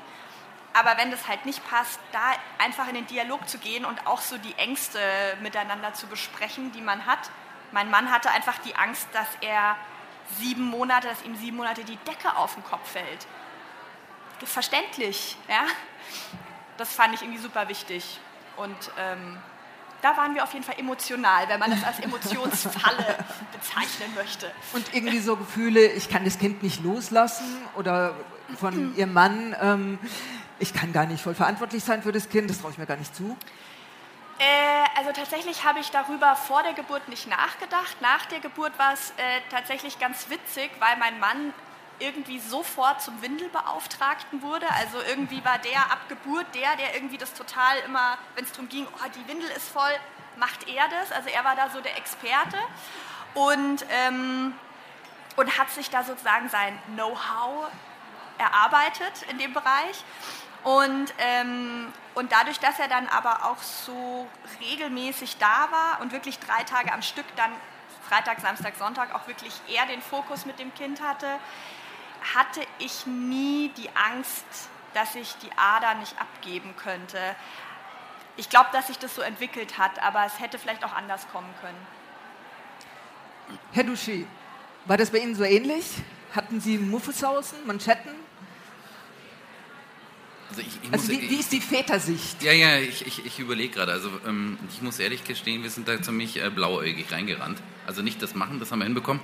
[0.72, 2.20] Aber wenn das halt nicht passt, da
[2.59, 5.00] einfach in den Dialog zu gehen und auch so die Ängste
[5.42, 7.31] miteinander zu besprechen, die man hat.
[7.72, 9.76] Mein Mann hatte einfach die Angst, dass er
[10.38, 13.26] sieben Monate, dass ihm sieben Monate die Decke auf den Kopf fällt
[14.46, 15.37] verständlich.
[15.48, 15.64] Ja?
[16.76, 18.18] Das fand ich irgendwie super wichtig.
[18.57, 19.38] Und ähm,
[20.03, 23.18] da waren wir auf jeden Fall emotional, wenn man das als Emotionsfalle
[23.53, 24.50] bezeichnen möchte.
[24.72, 27.44] Und irgendwie so Gefühle, ich kann das Kind nicht loslassen
[27.76, 28.14] oder
[28.59, 29.98] von ihrem Mann, ähm,
[30.59, 32.96] ich kann gar nicht voll verantwortlich sein für das Kind, das traue ich mir gar
[32.96, 33.37] nicht zu.
[34.38, 38.00] Äh, also tatsächlich habe ich darüber vor der Geburt nicht nachgedacht.
[38.00, 41.53] Nach der Geburt war es äh, tatsächlich ganz witzig, weil mein Mann
[42.00, 44.66] irgendwie sofort zum Windelbeauftragten wurde.
[44.70, 48.68] Also irgendwie war der ab Geburt der, der irgendwie das total immer, wenn es darum
[48.68, 49.92] ging, oh, die Windel ist voll,
[50.36, 51.12] macht er das.
[51.12, 52.58] Also er war da so der Experte
[53.34, 54.54] und, ähm,
[55.36, 57.70] und hat sich da sozusagen sein Know-how
[58.38, 60.04] erarbeitet in dem Bereich.
[60.64, 64.26] Und, ähm, und dadurch, dass er dann aber auch so
[64.60, 67.50] regelmäßig da war und wirklich drei Tage am Stück dann
[68.08, 71.38] Freitag, Samstag, Sonntag auch wirklich er den Fokus mit dem Kind hatte,
[72.35, 74.44] hatte ich nie die Angst,
[74.94, 77.18] dass ich die Ader nicht abgeben könnte.
[78.37, 81.52] Ich glaube, dass sich das so entwickelt hat, aber es hätte vielleicht auch anders kommen
[81.61, 81.76] können.
[83.72, 84.26] Herr Duschi,
[84.87, 85.85] war das bei Ihnen so ähnlich?
[86.35, 88.12] Hatten Sie Muffelsausen, Manschetten?
[90.50, 92.42] Also, ich, ich also muss, wie, wie, ist die Vätersicht?
[92.42, 93.92] Ja, ja, ich, ich, ich überlege gerade.
[93.92, 97.61] Also ähm, ich muss ehrlich gestehen, wir sind da ziemlich äh, blauäugig reingerannt.
[97.87, 99.22] Also nicht das Machen, das haben wir hinbekommen,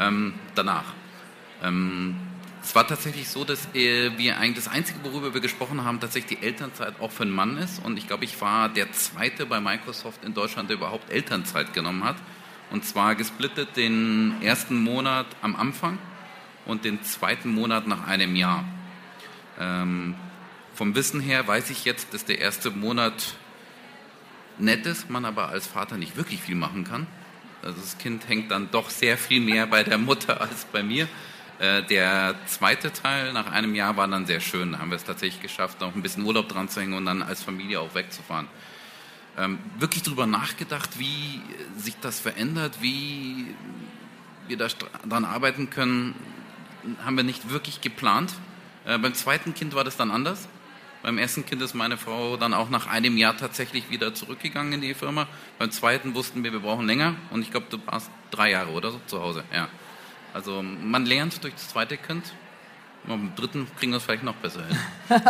[0.00, 0.94] ähm, danach.
[1.62, 2.16] Ähm,
[2.64, 6.38] es war tatsächlich so, dass äh, wir eigentlich das Einzige, worüber wir gesprochen haben, tatsächlich
[6.38, 7.78] die Elternzeit auch für einen Mann ist.
[7.84, 12.04] Und ich glaube, ich war der Zweite bei Microsoft in Deutschland, der überhaupt Elternzeit genommen
[12.04, 12.16] hat.
[12.70, 15.98] Und zwar gesplittet den ersten Monat am Anfang
[16.64, 18.64] und den zweiten Monat nach einem Jahr.
[19.60, 20.14] Ähm,
[20.72, 23.34] vom Wissen her weiß ich jetzt, dass der erste Monat
[24.58, 27.06] nett ist, man aber als Vater nicht wirklich viel machen kann.
[27.62, 31.06] Also das Kind hängt dann doch sehr viel mehr bei der Mutter als bei mir.
[31.58, 34.72] Äh, der zweite Teil nach einem Jahr war dann sehr schön.
[34.72, 37.22] Da haben wir es tatsächlich geschafft, noch ein bisschen Urlaub dran zu hängen und dann
[37.22, 38.48] als Familie auch wegzufahren.
[39.36, 41.40] Ähm, wirklich darüber nachgedacht, wie
[41.76, 43.54] sich das verändert, wie
[44.46, 46.14] wir daran arbeiten können,
[47.04, 48.34] haben wir nicht wirklich geplant.
[48.84, 50.48] Äh, beim zweiten Kind war das dann anders.
[51.02, 54.80] Beim ersten Kind ist meine Frau dann auch nach einem Jahr tatsächlich wieder zurückgegangen in
[54.80, 55.26] die Firma.
[55.58, 57.14] Beim zweiten wussten wir, wir brauchen länger.
[57.30, 59.44] Und ich glaube, du warst drei Jahre oder so zu Hause.
[59.52, 59.68] Ja.
[60.34, 62.34] Also man lernt durch das zweite Kind.
[63.06, 64.78] Beim dritten kriegen wir es vielleicht noch besser hin.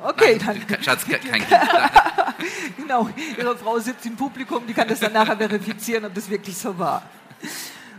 [0.00, 0.82] okay, Nein, dann.
[0.82, 1.46] Schatz, kein Kind.
[2.76, 6.58] genau, Ihre Frau sitzt im Publikum, die kann das dann nachher verifizieren, ob das wirklich
[6.58, 7.02] so war.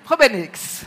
[0.05, 0.85] Frau Bennix,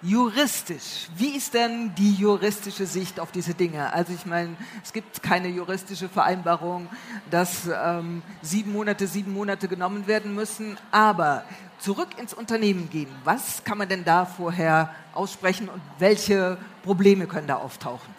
[0.00, 3.92] juristisch, wie ist denn die juristische Sicht auf diese Dinge?
[3.92, 6.88] Also ich meine, es gibt keine juristische Vereinbarung,
[7.30, 11.44] dass ähm, sieben Monate, sieben Monate genommen werden müssen, aber
[11.78, 17.46] zurück ins Unternehmen gehen, was kann man denn da vorher aussprechen und welche Probleme können
[17.46, 18.14] da auftauchen?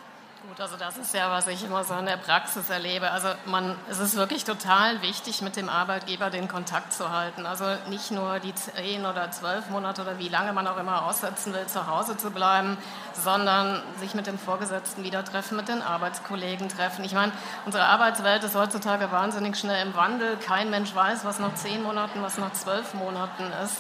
[0.60, 3.12] Also das ist ja, was ich immer so in der Praxis erlebe.
[3.12, 7.46] Also man, es ist wirklich total wichtig, mit dem Arbeitgeber den Kontakt zu halten.
[7.46, 11.54] Also nicht nur die zehn oder zwölf Monate oder wie lange man auch immer aussetzen
[11.54, 12.78] will, zu Hause zu bleiben,
[13.14, 17.06] sondern sich mit dem Vorgesetzten wieder treffen, mit den Arbeitskollegen treffen.
[17.06, 17.32] Ich meine,
[17.66, 20.36] unsere Arbeitswelt ist heutzutage wahnsinnig schnell im Wandel.
[20.46, 23.78] Kein Mensch weiß, was nach zehn Monaten, was nach zwölf Monaten ist.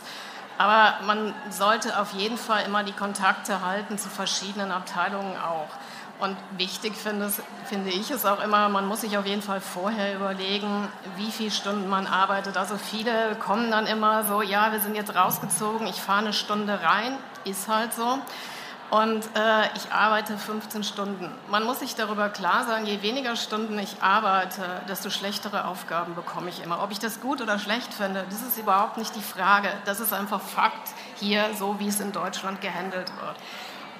[0.57, 5.67] Aber man sollte auf jeden Fall immer die Kontakte halten zu verschiedenen Abteilungen auch.
[6.19, 7.31] Und wichtig finde,
[7.65, 11.51] finde, ich es auch immer, man muss sich auf jeden Fall vorher überlegen, wie viele
[11.51, 12.57] Stunden man arbeitet.
[12.57, 16.81] Also viele kommen dann immer so, ja, wir sind jetzt rausgezogen, ich fahre eine Stunde
[16.81, 18.19] rein, ist halt so.
[18.89, 21.31] Und äh, ich arbeite 15 Stunden.
[21.47, 26.49] Man muss sich darüber klar sein, je weniger Stunden ich arbeite, desto schlechtere Aufgaben bekomme
[26.49, 26.81] ich immer.
[26.81, 29.69] Ob ich das gut oder schlecht finde, das ist überhaupt nicht die Frage.
[29.85, 33.35] Das ist einfach Fakt hier, so wie es in Deutschland gehandelt wird.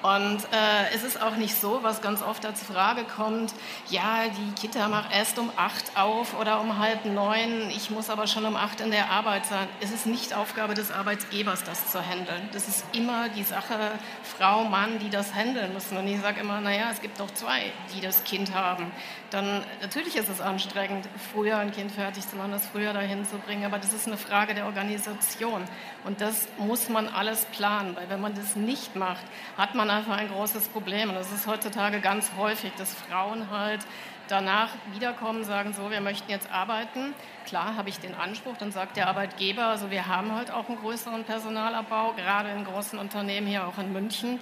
[0.01, 3.53] Und äh, es ist auch nicht so, was ganz oft als Frage kommt,
[3.89, 8.25] ja, die Kita macht erst um acht auf oder um halb neun, ich muss aber
[8.27, 9.67] schon um acht in der Arbeit sein.
[9.81, 12.49] Es ist nicht Aufgabe des Arbeitgebers, das zu handeln.
[12.53, 13.91] Das ist immer die Sache
[14.23, 15.97] Frau, Mann, die das handeln müssen.
[15.97, 18.91] Und ich sage immer, naja, es gibt doch zwei, die das Kind haben.
[19.31, 23.37] Dann natürlich ist es anstrengend, früher ein Kind fertig zu machen, das früher dahin zu
[23.37, 25.63] bringen, aber das ist eine Frage der Organisation.
[26.05, 29.23] Und das muss man alles planen, weil wenn man das nicht macht,
[29.57, 31.09] hat man einfach ein großes Problem.
[31.09, 33.81] Und das ist heutzutage ganz häufig, dass Frauen halt
[34.27, 37.13] danach wiederkommen, sagen so, wir möchten jetzt arbeiten.
[37.45, 40.79] Klar habe ich den Anspruch, dann sagt der Arbeitgeber, also wir haben halt auch einen
[40.79, 44.39] größeren Personalabbau, gerade in großen Unternehmen hier auch in München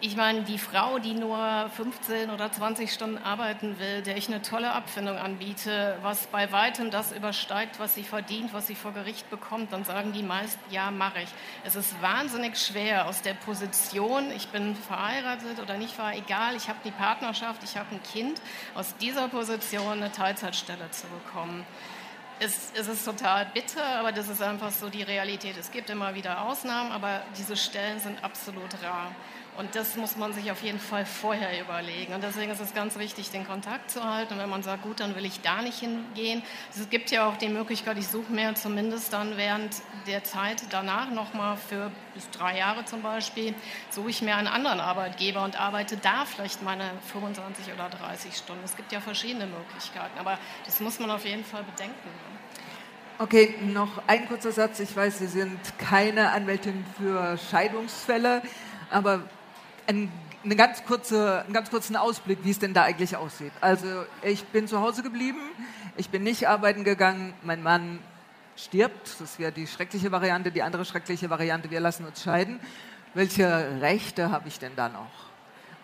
[0.00, 4.42] ich meine, die Frau, die nur 15 oder 20 Stunden arbeiten will, der ich eine
[4.42, 9.30] tolle Abfindung anbiete, was bei weitem das übersteigt, was sie verdient, was sie vor Gericht
[9.30, 11.28] bekommt, dann sagen die meist, ja, mache ich.
[11.64, 16.68] Es ist wahnsinnig schwer aus der Position, ich bin verheiratet oder nicht verheiratet, egal, ich
[16.68, 18.40] habe die Partnerschaft, ich habe ein Kind,
[18.74, 21.64] aus dieser Position eine Teilzeitstelle zu bekommen.
[22.42, 25.58] Es, es, ist total bitter, aber das ist einfach so die Realität.
[25.58, 29.14] Es gibt immer wieder Ausnahmen, aber diese Stellen sind absolut rar.
[29.60, 32.14] Und das muss man sich auf jeden Fall vorher überlegen.
[32.14, 34.32] Und deswegen ist es ganz wichtig, den Kontakt zu halten.
[34.32, 36.42] Und wenn man sagt, gut, dann will ich da nicht hingehen.
[36.74, 41.10] Es gibt ja auch die Möglichkeit, ich suche mir zumindest dann während der Zeit danach
[41.10, 43.54] nochmal für bis drei Jahre zum Beispiel,
[43.90, 48.64] suche ich mir einen anderen Arbeitgeber und arbeite da vielleicht meine 25 oder 30 Stunden.
[48.64, 52.08] Es gibt ja verschiedene Möglichkeiten, aber das muss man auf jeden Fall bedenken.
[53.18, 54.80] Okay, noch ein kurzer Satz.
[54.80, 58.40] Ich weiß, Sie sind keine Anwältin für Scheidungsfälle,
[58.90, 59.28] aber
[59.90, 60.12] ein,
[60.44, 63.52] eine ganz kurze, einen ganz kurzen Ausblick, wie es denn da eigentlich aussieht.
[63.60, 65.40] Also ich bin zu Hause geblieben,
[65.96, 67.98] ich bin nicht arbeiten gegangen, mein Mann
[68.56, 72.60] stirbt, das wäre die schreckliche Variante, die andere schreckliche Variante, wir lassen uns scheiden.
[73.14, 75.10] Welche Rechte habe ich denn da noch?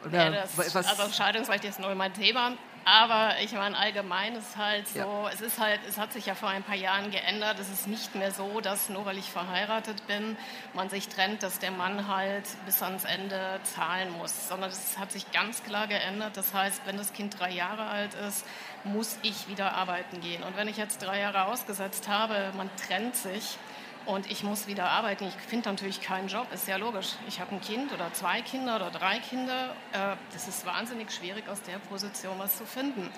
[0.04, 2.52] Oder ja, das, also Scheidungsrecht ist nur mein Thema.
[2.88, 5.28] Aber ich meine, allgemein ist halt so, ja.
[5.32, 7.58] es ist halt, es hat sich ja vor ein paar Jahren geändert.
[7.58, 10.36] Es ist nicht mehr so, dass nur weil ich verheiratet bin,
[10.72, 15.10] man sich trennt, dass der Mann halt bis ans Ende zahlen muss, sondern es hat
[15.10, 16.36] sich ganz klar geändert.
[16.36, 18.46] Das heißt, wenn das Kind drei Jahre alt ist,
[18.84, 20.44] muss ich wieder arbeiten gehen.
[20.44, 23.58] Und wenn ich jetzt drei Jahre ausgesetzt habe, man trennt sich,
[24.06, 25.24] und ich muss wieder arbeiten.
[25.26, 27.14] Ich finde natürlich keinen Job, ist ja logisch.
[27.28, 29.74] Ich habe ein Kind oder zwei Kinder oder drei Kinder.
[29.92, 33.10] Äh, das ist wahnsinnig schwierig, aus der Position was zu finden.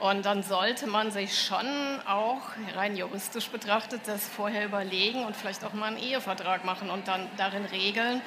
[0.00, 1.66] Und dann sollte man sich schon
[2.06, 2.40] auch
[2.74, 7.28] rein juristisch betrachtet das vorher überlegen und vielleicht auch mal einen Ehevertrag machen und dann
[7.36, 8.22] darin regeln,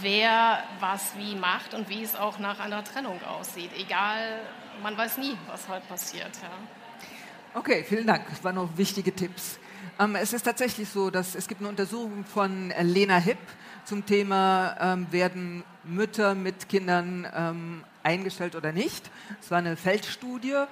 [0.00, 3.70] wer was wie macht und wie es auch nach einer Trennung aussieht.
[3.78, 4.40] Egal,
[4.82, 6.30] man weiß nie, was heute passiert.
[6.42, 7.58] Ja.
[7.60, 8.26] Okay, vielen Dank.
[8.30, 9.58] Das waren noch wichtige Tipps.
[9.98, 13.38] Ähm, es ist tatsächlich so, dass es gibt eine Untersuchung von Lena Hipp
[13.84, 19.10] zum Thema, ähm, werden Mütter mit Kindern ähm, eingestellt oder nicht.
[19.40, 20.64] Es war eine Feldstudie,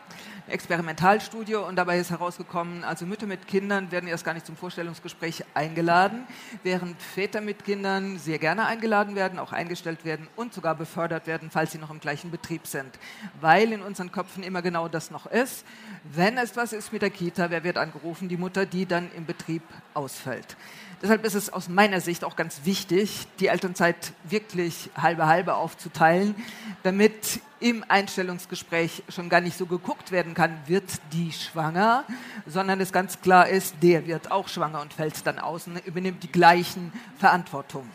[0.48, 5.44] Experimentalstudie und dabei ist herausgekommen, also Mütter mit Kindern werden erst gar nicht zum Vorstellungsgespräch
[5.54, 6.26] eingeladen,
[6.62, 11.50] während Väter mit Kindern sehr gerne eingeladen werden, auch eingestellt werden und sogar befördert werden,
[11.50, 12.98] falls sie noch im gleichen Betrieb sind.
[13.40, 15.64] Weil in unseren Köpfen immer genau das noch ist.
[16.04, 18.28] Wenn es was ist mit der Kita, wer wird angerufen?
[18.28, 19.62] Die Mutter, die dann im Betrieb
[19.94, 20.56] ausfällt.
[21.00, 26.34] Deshalb ist es aus meiner Sicht auch ganz wichtig, die Elternzeit wirklich halbe halbe aufzuteilen,
[26.82, 32.05] damit im Einstellungsgespräch schon gar nicht so geguckt werden kann, wird die schwanger,
[32.47, 36.23] sondern es ganz klar ist, der wird auch schwanger und fällt dann aus und übernimmt
[36.23, 37.90] die gleichen Verantwortungen.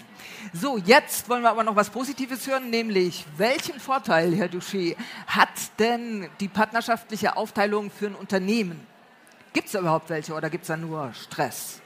[0.52, 4.96] So, jetzt wollen wir aber noch was Positives hören, nämlich welchen Vorteil, Herr Duché,
[5.28, 5.50] hat
[5.80, 8.86] denn die partnerschaftliche Aufteilung für ein Unternehmen?
[9.54, 11.83] Gibt es überhaupt welche oder gibt es da nur Stress?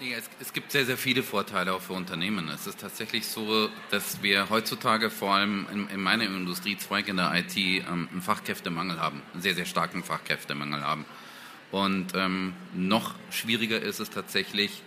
[0.00, 2.48] Nee, es, es, gibt sehr, sehr viele Vorteile auch für Unternehmen.
[2.48, 7.34] Es ist tatsächlich so, dass wir heutzutage vor allem in, in meiner Industriezweig in der
[7.34, 11.04] IT ähm, einen Fachkräftemangel haben, einen sehr, sehr starken Fachkräftemangel haben.
[11.70, 14.82] Und ähm, noch schwieriger ist es tatsächlich,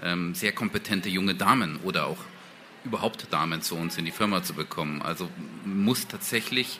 [0.00, 2.22] ähm, sehr kompetente junge Damen oder auch
[2.84, 5.02] überhaupt Damen zu uns in die Firma zu bekommen.
[5.02, 5.28] Also
[5.64, 6.78] muss tatsächlich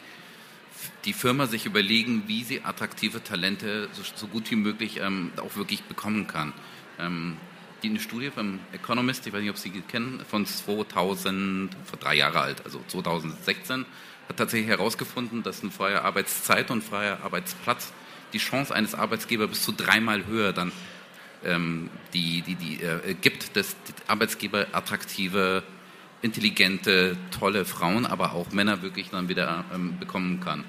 [1.04, 5.56] die Firma sich überlegen, wie sie attraktive Talente so, so gut wie möglich ähm, auch
[5.56, 6.52] wirklich bekommen kann.
[7.00, 7.36] Ähm,
[7.82, 11.98] die eine Studie vom Economist, ich weiß nicht, ob Sie die kennen, von 2000, vor
[11.98, 13.84] drei Jahre alt, also 2016,
[14.28, 17.92] hat tatsächlich herausgefunden, dass eine freie Arbeitszeit und freier Arbeitsplatz
[18.32, 20.72] die Chance eines Arbeitgebers bis zu dreimal höher dann
[21.44, 25.62] ähm, die, die, die äh, gibt, dass Arbeitgeber attraktive,
[26.22, 30.64] intelligente, tolle Frauen, aber auch Männer wirklich dann wieder ähm, bekommen kann.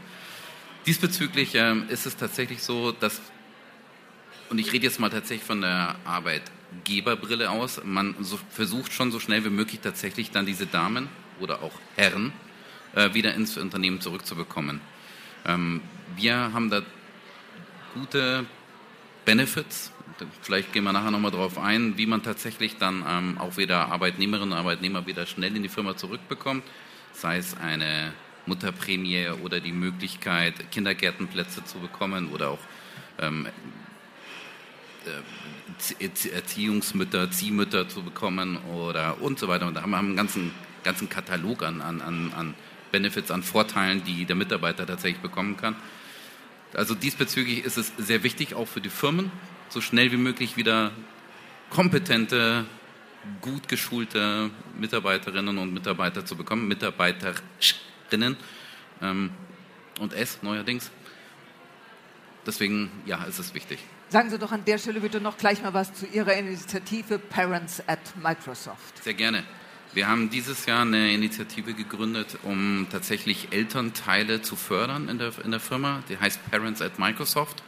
[0.86, 3.22] Diesbezüglich ähm, ist es tatsächlich so, dass,
[4.50, 5.96] und ich rede jetzt mal tatsächlich von der
[6.72, 11.62] Arbeitgeberbrille aus, man so, versucht schon so schnell wie möglich tatsächlich dann diese Damen oder
[11.62, 12.34] auch Herren
[12.96, 14.82] äh, wieder ins Unternehmen zurückzubekommen.
[15.46, 15.82] Ähm,
[16.16, 16.82] wir haben da
[17.94, 18.46] gute
[19.26, 19.92] Benefits,
[20.42, 24.54] vielleicht gehen wir nachher nochmal darauf ein, wie man tatsächlich dann ähm, auch wieder Arbeitnehmerinnen
[24.54, 26.64] und Arbeitnehmer wieder schnell in die Firma zurückbekommt,
[27.14, 28.14] sei es eine
[28.46, 32.60] Mutterprämie oder die Möglichkeit, Kindergärtenplätze zu bekommen oder auch
[33.20, 33.50] ähm, äh,
[36.34, 39.68] Erziehungsmütter, Ziehmütter zu bekommen oder und so weiter.
[39.68, 40.52] Und da haben wir einen ganzen,
[40.84, 42.54] ganzen Katalog an, an, an
[42.92, 45.76] Benefits, an Vorteilen, die der Mitarbeiter tatsächlich bekommen kann.
[46.74, 49.32] Also diesbezüglich ist es sehr wichtig, auch für die Firmen,
[49.70, 50.92] so schnell wie möglich wieder
[51.70, 52.66] kompetente,
[53.42, 58.38] gut geschulte Mitarbeiterinnen und Mitarbeiter zu bekommen, Mitarbeiterinnen
[59.02, 59.32] ähm,
[60.00, 60.92] und S neuerdings.
[62.46, 63.80] Deswegen, ja, ist es wichtig.
[64.10, 67.84] Sagen Sie doch an der Stelle bitte noch gleich mal was zu Ihrer Initiative Parents
[67.88, 69.04] at Microsoft.
[69.04, 69.44] Sehr gerne.
[69.94, 75.52] Wir haben dieses Jahr eine Initiative gegründet, um tatsächlich Elternteile zu fördern in der, in
[75.52, 76.04] der Firma.
[76.08, 77.64] Die heißt Parents at Microsoft.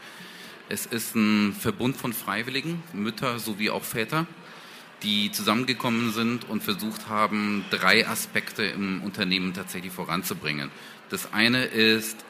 [0.70, 4.26] Es ist ein Verbund von Freiwilligen, Mütter sowie auch Väter,
[5.04, 10.72] die zusammengekommen sind und versucht haben, drei Aspekte im Unternehmen tatsächlich voranzubringen.
[11.10, 12.24] Das eine ist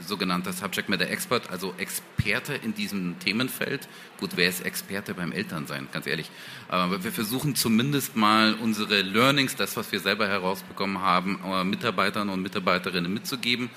[0.00, 3.88] sogenannter Subject Matter Expert, also Experte in diesem Themenfeld.
[4.18, 6.30] Gut, wer ist Experte beim Elternsein, ganz ehrlich.
[6.68, 12.42] Aber wir versuchen zumindest mal unsere Learnings, das, was wir selber herausbekommen haben, Mitarbeitern und
[12.42, 13.70] Mitarbeiterinnen mitzugeben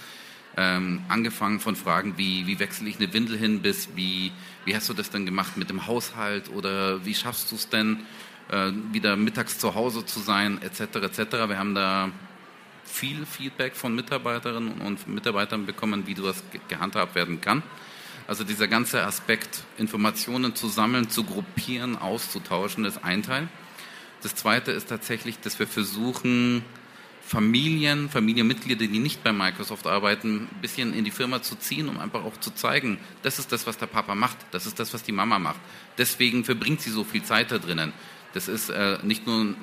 [0.58, 4.32] ähm, angefangen von Fragen wie, wie wechsle ich eine Windel hin, bis wie,
[4.66, 8.02] wie hast du das denn gemacht mit dem Haushalt oder wie schaffst du es denn,
[8.52, 11.48] äh, wieder mittags zu Hause zu sein, etc., etc.
[11.48, 12.12] Wir haben da
[12.90, 17.64] viel Feedback von Mitarbeiterinnen und Mitarbeitern bekommen, wie das gehandhabt werden kann.
[18.28, 23.48] Also dieser ganze Aspekt, Informationen zu sammeln, zu gruppieren, auszutauschen, ist ein Teil.
[24.22, 26.64] Das zweite ist tatsächlich, dass wir versuchen,
[27.22, 32.00] Familien, Familienmitglieder, die nicht bei Microsoft arbeiten, ein bisschen in die Firma zu ziehen, um
[32.00, 35.04] einfach auch zu zeigen, das ist das, was der Papa macht, das ist das, was
[35.04, 35.60] die Mama macht.
[35.98, 37.94] Deswegen verbringt sie so viel Zeit da drinnen.
[38.34, 39.56] Das ist äh, nicht nur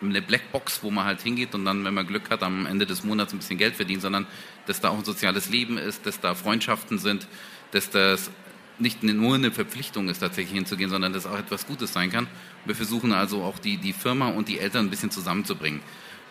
[0.00, 3.04] eine Blackbox, wo man halt hingeht und dann, wenn man Glück hat, am Ende des
[3.04, 4.26] Monats ein bisschen Geld verdient, sondern
[4.66, 7.26] dass da auch ein soziales Leben ist, dass da Freundschaften sind,
[7.72, 8.30] dass das
[8.78, 12.26] nicht nur eine Verpflichtung ist, tatsächlich hinzugehen, sondern dass auch etwas Gutes sein kann.
[12.64, 15.80] Wir versuchen also auch die, die Firma und die Eltern ein bisschen zusammenzubringen.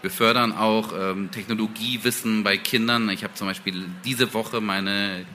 [0.02, 3.10] Wir fördern auch ähm, Technologiewissen bei Kindern.
[3.10, 5.26] Ich habe zum Beispiel diese Woche meine,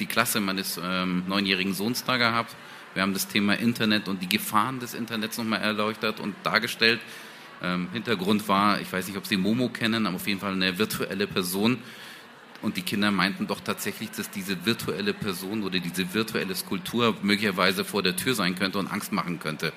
[0.00, 2.56] die Klasse meines ähm, neunjährigen Sohns da gehabt.
[2.96, 6.98] Wir haben das Thema Internet und die Gefahren des Internets nochmal erleuchtet und dargestellt.
[7.62, 10.78] Ähm, Hintergrund war, ich weiß nicht, ob Sie Momo kennen, aber auf jeden Fall eine
[10.78, 11.76] virtuelle Person.
[12.62, 17.84] Und die Kinder meinten doch tatsächlich, dass diese virtuelle Person oder diese virtuelle Skulptur möglicherweise
[17.84, 19.74] vor der Tür sein könnte und Angst machen könnte.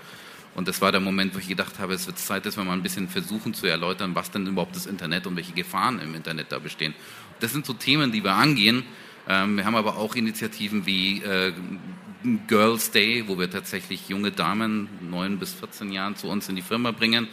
[0.55, 2.72] Und das war der Moment, wo ich gedacht habe, es wird Zeit, dass wir mal
[2.72, 6.53] ein bisschen versuchen zu erläutern, was denn überhaupt das Internet und welche Gefahren im Internet
[6.53, 6.95] da bestehen.
[7.41, 8.86] Das sind so Themen, die wir angehen.
[9.28, 11.51] Ähm, wir haben aber auch Initiativen wie äh,
[12.47, 16.61] Girls Day, wo wir tatsächlich junge Damen, 9 bis 14 Jahren, zu uns in die
[16.61, 17.28] Firma bringen,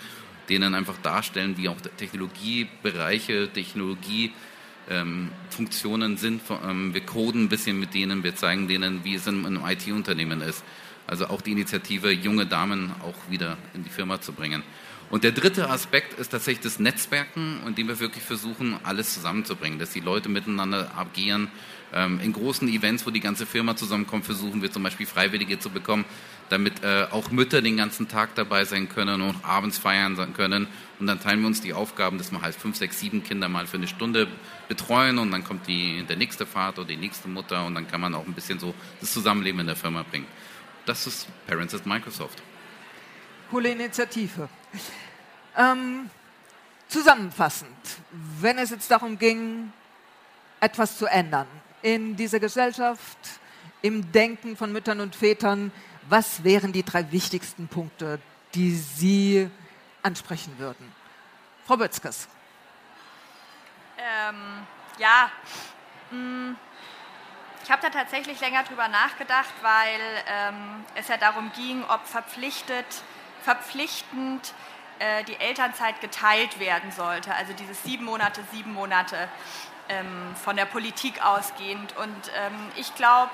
[0.49, 6.41] denen einfach darstellen, wie auch Technologiebereiche, Technologiefunktionen ähm, sind.
[6.49, 10.63] Wir coden ein bisschen mit denen, wir zeigen denen, wie es in einem IT-Unternehmen ist.
[11.09, 14.63] Also auch die Initiative, junge Damen auch wieder in die Firma zu bringen.
[15.09, 19.91] Und der dritte Aspekt ist tatsächlich das Netzwerken, indem wir wirklich versuchen, alles zusammenzubringen, dass
[19.91, 21.49] die Leute miteinander agieren.
[21.97, 25.71] Ähm, in großen Events, wo die ganze Firma zusammenkommt, versuchen wir zum Beispiel Freiwillige zu
[25.71, 26.05] bekommen,
[26.51, 30.69] damit äh, auch Mütter den ganzen Tag dabei sein können und abends feiern können.
[30.99, 33.67] Und dann teilen wir uns die Aufgaben, dass wir halt fünf, sechs, sieben Kinder mal
[33.67, 34.29] für eine Stunde
[34.69, 38.03] betreuen und dann kommt die, der nächste Vater oder die nächste Mutter und dann kann
[38.03, 40.27] man auch ein bisschen so das Zusammenleben in der Firma bringen.
[40.85, 42.43] Das ist Parents at Microsoft.
[43.51, 44.51] Coole Initiative.
[45.57, 46.11] Ähm,
[46.89, 47.71] zusammenfassend,
[48.39, 49.73] wenn es jetzt darum ging,
[50.61, 51.47] etwas zu ändern
[51.83, 53.19] in dieser Gesellschaft,
[53.83, 55.73] im Denken von Müttern und Vätern,
[56.09, 58.21] was wären die drei wichtigsten Punkte,
[58.55, 59.51] die Sie
[60.03, 60.93] ansprechen würden?
[61.67, 62.29] Frau Bötzkes.
[63.99, 64.67] Ähm,
[64.99, 65.31] ja,
[66.11, 66.57] mh, mm,
[67.65, 72.87] ich habe da tatsächlich länger drüber nachgedacht, weil ähm, es ja darum ging, ob verpflichtet,
[73.43, 74.55] verpflichtend
[75.01, 77.35] äh, die Elternzeit geteilt werden sollte.
[77.35, 79.29] Also dieses sieben Monate, sieben Monate
[79.89, 81.97] ähm, von der Politik ausgehend.
[81.97, 83.31] Und ähm, ich glaube,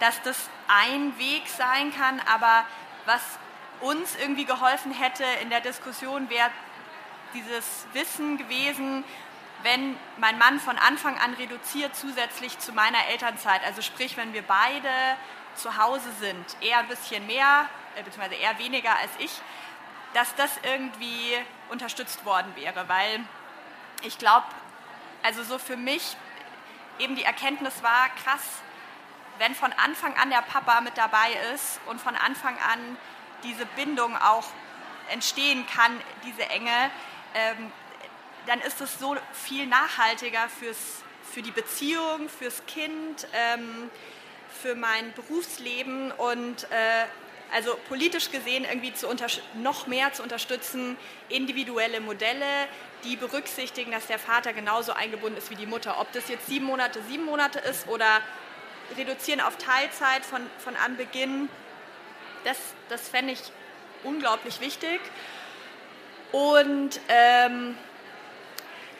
[0.00, 2.64] dass das ein Weg sein kann, aber
[3.06, 3.22] was
[3.80, 6.50] uns irgendwie geholfen hätte in der Diskussion, wäre
[7.34, 9.04] dieses Wissen gewesen,
[9.62, 14.42] wenn mein Mann von Anfang an reduziert zusätzlich zu meiner Elternzeit, also sprich, wenn wir
[14.42, 14.88] beide
[15.54, 17.66] zu Hause sind, er ein bisschen mehr,
[17.96, 19.30] äh, beziehungsweise er weniger als ich,
[20.14, 21.36] dass das irgendwie
[21.68, 23.20] unterstützt worden wäre, weil
[24.02, 24.46] ich glaube,
[25.26, 26.16] also so für mich
[27.00, 28.62] eben die Erkenntnis war, krass,
[29.38, 32.96] wenn von Anfang an der Papa mit dabei ist und von Anfang an
[33.42, 34.46] diese Bindung auch
[35.10, 36.90] entstehen kann, diese Enge,
[37.34, 37.72] ähm,
[38.46, 41.02] dann ist es so viel nachhaltiger fürs,
[41.32, 43.90] für die Beziehung, fürs Kind, ähm,
[44.62, 47.04] für mein Berufsleben und äh,
[47.52, 49.08] also politisch gesehen irgendwie zu
[49.54, 50.96] noch mehr zu unterstützen,
[51.28, 52.68] individuelle Modelle,
[53.04, 56.00] die berücksichtigen, dass der Vater genauso eingebunden ist wie die Mutter.
[56.00, 58.20] Ob das jetzt sieben Monate, sieben Monate ist oder
[58.96, 61.48] reduzieren auf Teilzeit von, von Anbeginn,
[62.44, 63.40] das, das fände ich
[64.04, 65.00] unglaublich wichtig.
[66.32, 67.76] Und ähm,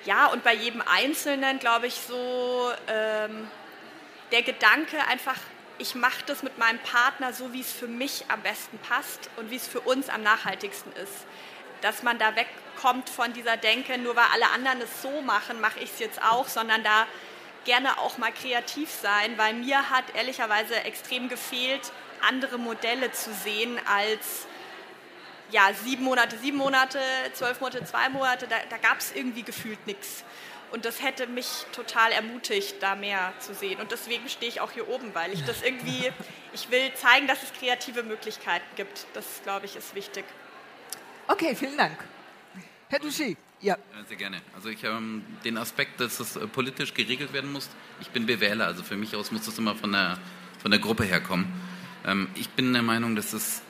[0.04, 3.48] ja, und bei jedem Einzelnen, glaube ich, so ähm,
[4.32, 5.36] der Gedanke einfach,
[5.78, 9.50] ich mache das mit meinem Partner so, wie es für mich am besten passt und
[9.50, 11.26] wie es für uns am nachhaltigsten ist.
[11.82, 15.80] Dass man da wegkommt von dieser Denke, nur weil alle anderen es so machen, mache
[15.80, 17.06] ich es jetzt auch, sondern da
[17.64, 21.92] gerne auch mal kreativ sein, weil mir hat ehrlicherweise extrem gefehlt,
[22.26, 24.46] andere Modelle zu sehen als
[25.50, 26.98] ja, sieben Monate, sieben Monate,
[27.34, 30.24] zwölf Monate, zwei Monate, da, da gab es irgendwie gefühlt nichts.
[30.72, 33.80] Und das hätte mich total ermutigt, da mehr zu sehen.
[33.80, 36.10] Und deswegen stehe ich auch hier oben, weil ich das irgendwie,
[36.52, 39.06] ich will zeigen, dass es kreative Möglichkeiten gibt.
[39.14, 40.24] Das, glaube ich, ist wichtig.
[41.28, 41.98] Okay, vielen Dank.
[42.88, 43.36] Herr Duchy.
[43.60, 43.78] Ja.
[44.06, 44.42] Sehr gerne.
[44.54, 47.70] Also ich habe ähm, den Aspekt, dass es äh, politisch geregelt werden muss.
[48.00, 50.18] Ich bin Bewähler, also für mich aus muss das immer von der,
[50.60, 51.46] von der Gruppe herkommen.
[52.04, 53.62] Ähm, ich bin der Meinung, dass es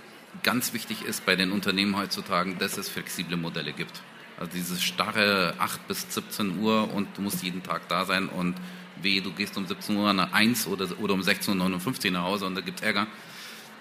[0.43, 4.03] ganz wichtig ist bei den Unternehmen heutzutage, dass es flexible Modelle gibt.
[4.39, 8.55] Also dieses starre 8 bis 17 Uhr und du musst jeden Tag da sein und
[9.03, 12.47] weh, du gehst um 17 Uhr nach 1 oder, oder um 16.59 Uhr nach Hause
[12.47, 13.07] und da gibt es Ärger.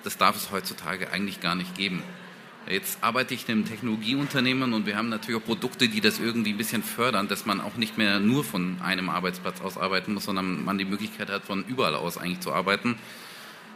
[0.04, 2.04] Das darf es heutzutage eigentlich gar nicht geben.
[2.68, 6.52] Jetzt arbeite ich in einem Technologieunternehmen und wir haben natürlich auch Produkte, die das irgendwie
[6.52, 10.26] ein bisschen fördern, dass man auch nicht mehr nur von einem Arbeitsplatz aus arbeiten muss,
[10.26, 12.98] sondern man die Möglichkeit hat, von überall aus eigentlich zu arbeiten.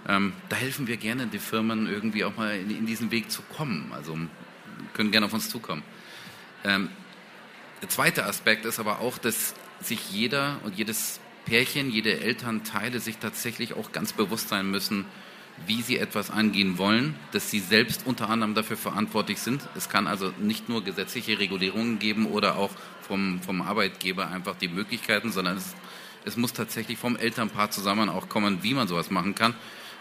[0.08, 3.44] Ähm, da helfen wir gerne den Firmen irgendwie auch mal in, in, diesen Weg zu
[3.44, 3.92] kommen.
[3.94, 4.18] Also
[4.94, 5.84] können gerne auf uns zukommen.
[6.64, 6.90] Ähm,
[7.82, 13.18] der zweite Aspekt ist aber auch, dass sich jeder und jedes Pärchen, jede Elternteile sich
[13.18, 15.06] tatsächlich auch ganz bewusst sein müssen,
[15.66, 19.68] wie sie etwas angehen wollen, dass sie selbst unter anderem dafür verantwortlich sind.
[19.76, 24.68] Es kann also nicht nur gesetzliche Regulierungen geben oder auch vom, vom Arbeitgeber einfach die
[24.68, 25.76] Möglichkeiten, sondern es,
[26.26, 29.54] es muss tatsächlich vom Elternpaar zusammen auch kommen, wie man sowas machen kann.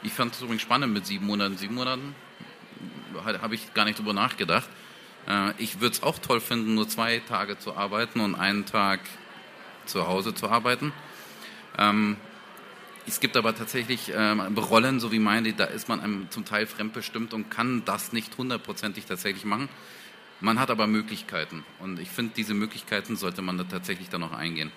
[0.03, 1.57] Ich fand es übrigens spannend mit sieben Monaten.
[1.57, 2.15] Sieben Monaten
[3.25, 4.69] habe ich gar nicht drüber nachgedacht.
[5.29, 9.01] Äh, ich würde es auch toll finden, nur zwei Tage zu arbeiten und einen Tag
[9.87, 10.93] zu Hause zu arbeiten.
[11.79, 12.17] Ähm,
[13.07, 16.67] Es gibt aber tatsächlich ähm, Rollen, so wie meine, da ist man einem zum Teil
[16.67, 19.71] fremdbestimmt und kann das nicht hundertprozentig tatsächlich machen.
[20.41, 24.35] Man hat aber Möglichkeiten und ich finde, diese Möglichkeiten sollte man da tatsächlich dann noch
[24.35, 24.71] eingehen.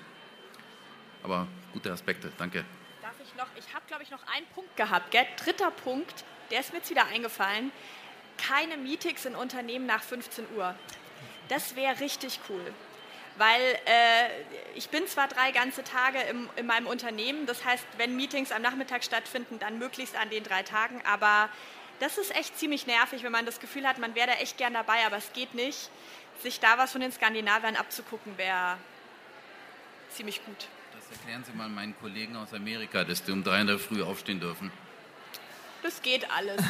[1.24, 2.64] Aber gute Aspekte, danke.
[3.02, 5.28] Darf ich noch, ich habe glaube ich noch einen Punkt gehabt, gell?
[5.44, 7.72] dritter Punkt, der ist mir jetzt wieder eingefallen.
[8.38, 10.76] Keine Meetings in Unternehmen nach 15 Uhr.
[11.50, 12.74] Das wäre richtig cool
[13.38, 14.30] weil äh,
[14.76, 18.62] ich bin zwar drei ganze Tage im, in meinem Unternehmen, das heißt, wenn Meetings am
[18.62, 21.50] Nachmittag stattfinden, dann möglichst an den drei Tagen, aber
[22.00, 24.74] das ist echt ziemlich nervig, wenn man das Gefühl hat, man wäre da echt gern
[24.74, 25.90] dabei, aber es geht nicht.
[26.42, 28.78] Sich da was von den Skandinaviern abzugucken, wäre
[30.10, 30.68] ziemlich gut.
[30.96, 34.02] Das erklären Sie mal meinen Kollegen aus Amerika, dass die um drei in der Früh
[34.02, 34.72] aufstehen dürfen.
[35.82, 36.62] Das geht alles.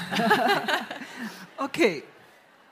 [1.57, 2.03] okay,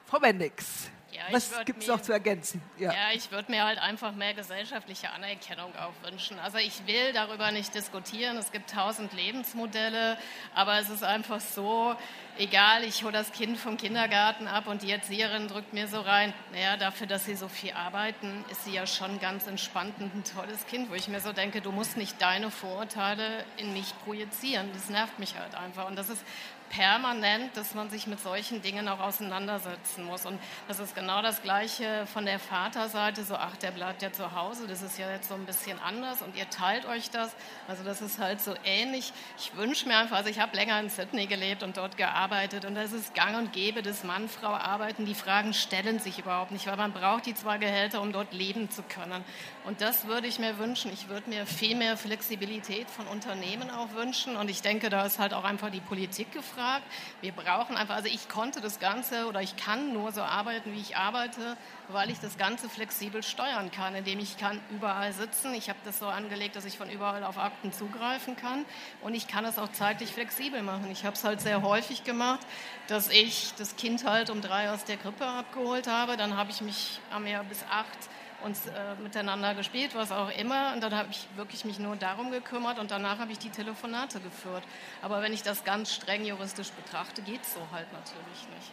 [0.06, 0.90] Frau Bendix.
[1.20, 2.62] Ja, Was gibt es noch zu ergänzen?
[2.78, 6.40] Ja, ja ich würde mir halt einfach mehr gesellschaftliche Anerkennung auch wünschen.
[6.40, 8.38] Also ich will darüber nicht diskutieren.
[8.38, 10.18] Es gibt tausend Lebensmodelle,
[10.56, 11.94] aber es ist einfach so,
[12.38, 16.34] egal, ich hole das Kind vom Kindergarten ab und die Erzieherin drückt mir so rein,
[16.54, 20.24] naja, dafür, dass sie so viel arbeiten, ist sie ja schon ganz entspannt und ein
[20.24, 24.70] tolles Kind, wo ich mir so denke, du musst nicht deine Vorurteile in mich projizieren.
[24.74, 25.88] Das nervt mich halt einfach.
[25.88, 26.24] Und das ist
[26.70, 30.26] permanent, dass man sich mit solchen Dingen auch auseinandersetzen muss.
[30.26, 34.34] Und das ist genau das Gleiche von der Vaterseite, so, ach, der bleibt ja zu
[34.34, 37.36] Hause, das ist ja jetzt so ein bisschen anders und ihr teilt euch das.
[37.68, 39.12] Also das ist halt so ähnlich.
[39.38, 42.76] Ich wünsche mir einfach, also ich habe länger in Sydney gelebt und dort gearbeitet und
[42.76, 45.06] das ist gang und gäbe, dass Mann, Frau arbeiten.
[45.06, 48.70] Die Fragen stellen sich überhaupt nicht, weil man braucht die zwei Gehälter, um dort leben
[48.70, 49.24] zu können.
[49.66, 50.92] Und das würde ich mir wünschen.
[50.92, 55.20] Ich würde mir viel mehr Flexibilität von Unternehmen auch wünschen und ich denke, da ist
[55.20, 56.84] halt auch einfach die Politik gefragt.
[57.22, 60.80] Wir brauchen einfach, also ich konnte das Ganze oder ich kann nur so arbeiten, wie
[60.80, 61.58] ich arbeite,
[61.90, 65.54] weil ich das Ganze flexibel steuern kann, indem ich kann überall sitzen.
[65.54, 68.66] Ich habe das so angelegt, dass ich von überall auf Akten zugreifen kann
[69.02, 70.90] und ich kann es auch zeitlich flexibel machen.
[70.90, 72.46] Ich habe es halt sehr häufig gemacht,
[72.88, 76.18] dass ich das Kind halt um drei aus der Krippe abgeholt habe.
[76.18, 77.98] Dann habe ich mich am Meer bis acht
[78.44, 80.74] uns äh, miteinander gespielt, was auch immer.
[80.74, 84.20] Und dann habe ich wirklich mich nur darum gekümmert und danach habe ich die Telefonate
[84.20, 84.64] geführt.
[85.02, 88.72] Aber wenn ich das ganz streng juristisch betrachte, geht es so halt natürlich nicht.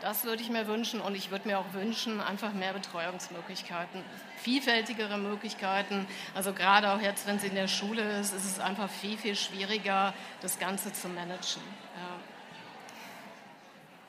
[0.00, 4.04] Das würde ich mir wünschen und ich würde mir auch wünschen, einfach mehr Betreuungsmöglichkeiten,
[4.36, 6.06] vielfältigere Möglichkeiten.
[6.36, 9.34] Also gerade auch jetzt, wenn sie in der Schule ist, ist es einfach viel, viel
[9.34, 11.62] schwieriger, das Ganze zu managen.
[11.96, 12.27] Ja.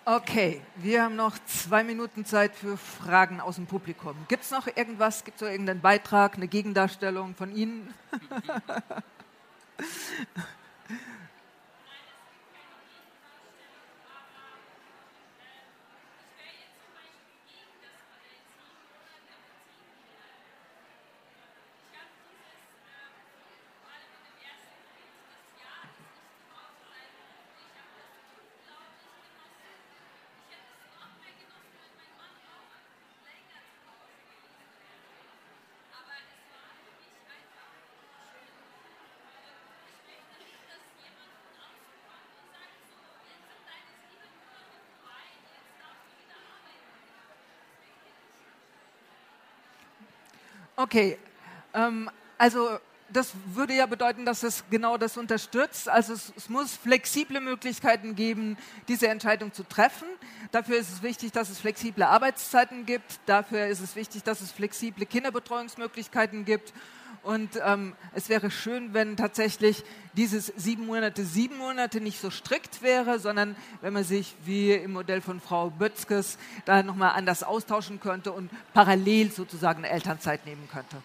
[0.06, 4.16] Okay, wir haben noch zwei Minuten Zeit für Fragen aus dem Publikum.
[4.28, 5.24] Gibt es noch irgendwas?
[5.24, 7.94] Gibt es noch irgendeinen Beitrag, eine Gegendarstellung von Ihnen?
[50.90, 51.20] Okay,
[51.76, 52.10] ähm,
[52.40, 52.80] also
[53.10, 55.88] das würde ja bedeuten, dass es genau das unterstützt.
[55.88, 60.08] Also es, es, muss flexible Möglichkeiten geben, diese Entscheidung zu treffen.
[60.52, 63.20] Dafür ist es wichtig, dass es flexible Arbeitszeiten gibt.
[63.28, 66.74] Dafür ist es wichtig, dass es flexible Kinderbetreuungsmöglichkeiten gibt.
[67.24, 72.82] Und ähm, es wäre schön, wenn tatsächlich dieses sieben Monate, sieben Monate nicht so strikt
[72.82, 78.00] wäre, sondern wenn man sich wie im Modell von Frau Bötzkes da nochmal anders austauschen
[78.00, 80.98] könnte und parallel sozusagen Elternzeit nehmen könnte.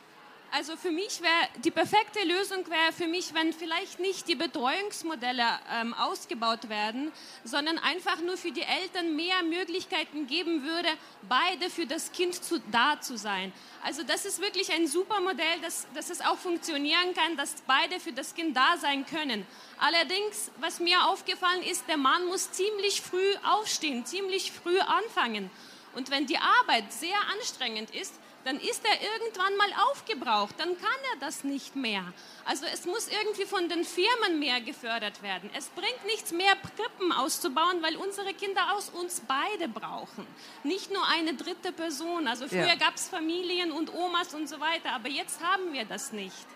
[0.56, 5.42] Also für mich wäre die perfekte Lösung wäre für mich, wenn vielleicht nicht die Betreuungsmodelle
[5.72, 7.10] ähm, ausgebaut werden,
[7.42, 10.90] sondern einfach nur für die Eltern mehr Möglichkeiten geben würde,
[11.28, 13.52] beide für das Kind zu, da zu sein.
[13.82, 17.98] Also das ist wirklich ein super Modell, dass, dass es auch funktionieren kann, dass beide
[17.98, 19.44] für das Kind da sein können.
[19.80, 25.50] Allerdings, was mir aufgefallen ist, der Mann muss ziemlich früh aufstehen, ziemlich früh anfangen.
[25.96, 28.14] Und wenn die Arbeit sehr anstrengend ist,
[28.44, 32.04] dann ist er irgendwann mal aufgebraucht, dann kann er das nicht mehr.
[32.44, 35.48] Also es muss irgendwie von den Firmen mehr gefördert werden.
[35.56, 40.26] Es bringt nichts mehr, Krippen auszubauen, weil unsere Kinder aus uns beide brauchen.
[40.62, 42.28] Nicht nur eine dritte Person.
[42.28, 42.74] Also früher ja.
[42.74, 46.46] gab es Familien und Omas und so weiter, aber jetzt haben wir das nicht.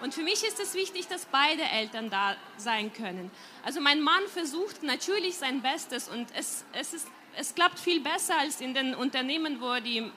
[0.00, 3.30] Und für mich ist es wichtig, dass beide Eltern da sein können.
[3.64, 8.36] Also mein Mann versucht natürlich sein Bestes und es, es, ist, es klappt viel besser
[8.38, 10.10] als in den Unternehmen, wo die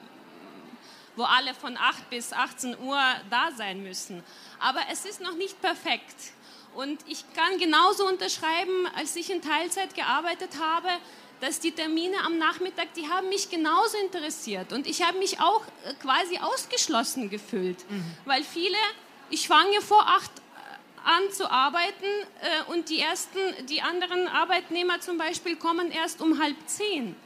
[1.16, 3.00] wo alle von 8 bis 18 Uhr
[3.30, 4.22] da sein müssen.
[4.60, 6.14] Aber es ist noch nicht perfekt.
[6.74, 10.88] Und ich kann genauso unterschreiben, als ich in Teilzeit gearbeitet habe,
[11.40, 14.72] dass die Termine am Nachmittag, die haben mich genauso interessiert.
[14.72, 18.04] Und ich habe mich auch äh, quasi ausgeschlossen gefühlt, mhm.
[18.24, 18.76] weil viele,
[19.30, 22.04] ich fange vor acht äh, an zu arbeiten
[22.40, 27.16] äh, und die ersten, die anderen Arbeitnehmer zum Beispiel kommen erst um halb zehn.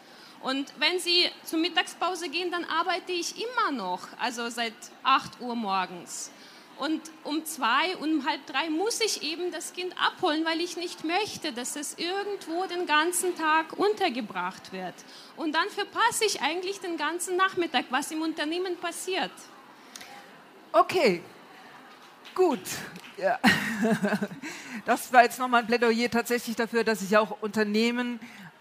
[0.43, 4.73] Und wenn sie zur Mittagspause gehen, dann arbeite ich immer noch, also seit
[5.03, 6.31] 8 Uhr morgens.
[6.79, 11.05] Und um zwei, um halb drei muss ich eben das Kind abholen, weil ich nicht
[11.05, 14.95] möchte, dass es irgendwo den ganzen Tag untergebracht wird.
[15.37, 19.31] Und dann verpasse ich eigentlich den ganzen Nachmittag, was im Unternehmen passiert.
[20.73, 21.23] Okay,
[22.35, 22.61] gut.
[23.19, 23.39] Ja.
[24.87, 28.19] Das war jetzt nochmal ein Plädoyer tatsächlich dafür, dass sich auch Unternehmen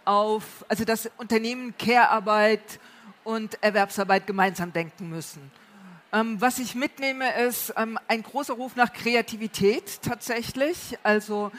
[0.09, 2.79] auf, also dass Unternehmen Care-Arbeit
[3.23, 5.51] und Erwerbsarbeit gemeinsam denken müssen.
[6.11, 10.97] Ähm, was ich mitnehme, ist ähm, ein großer Ruf nach Kreativität tatsächlich.
[11.03, 11.51] Also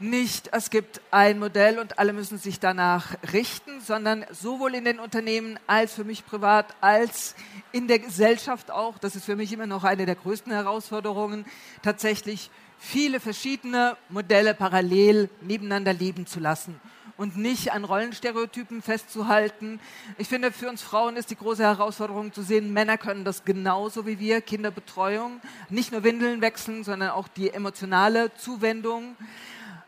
[0.00, 4.98] nicht, es gibt ein Modell und alle müssen sich danach richten, sondern sowohl in den
[4.98, 7.36] Unternehmen als für mich privat als
[7.70, 11.46] in der Gesellschaft auch, das ist für mich immer noch eine der größten Herausforderungen,
[11.82, 16.80] tatsächlich viele verschiedene Modelle parallel nebeneinander leben zu lassen
[17.16, 19.80] und nicht an Rollenstereotypen festzuhalten.
[20.18, 24.06] Ich finde, für uns Frauen ist die große Herausforderung zu sehen, Männer können das genauso
[24.06, 25.40] wie wir, Kinderbetreuung,
[25.70, 29.16] nicht nur Windeln wechseln, sondern auch die emotionale Zuwendung.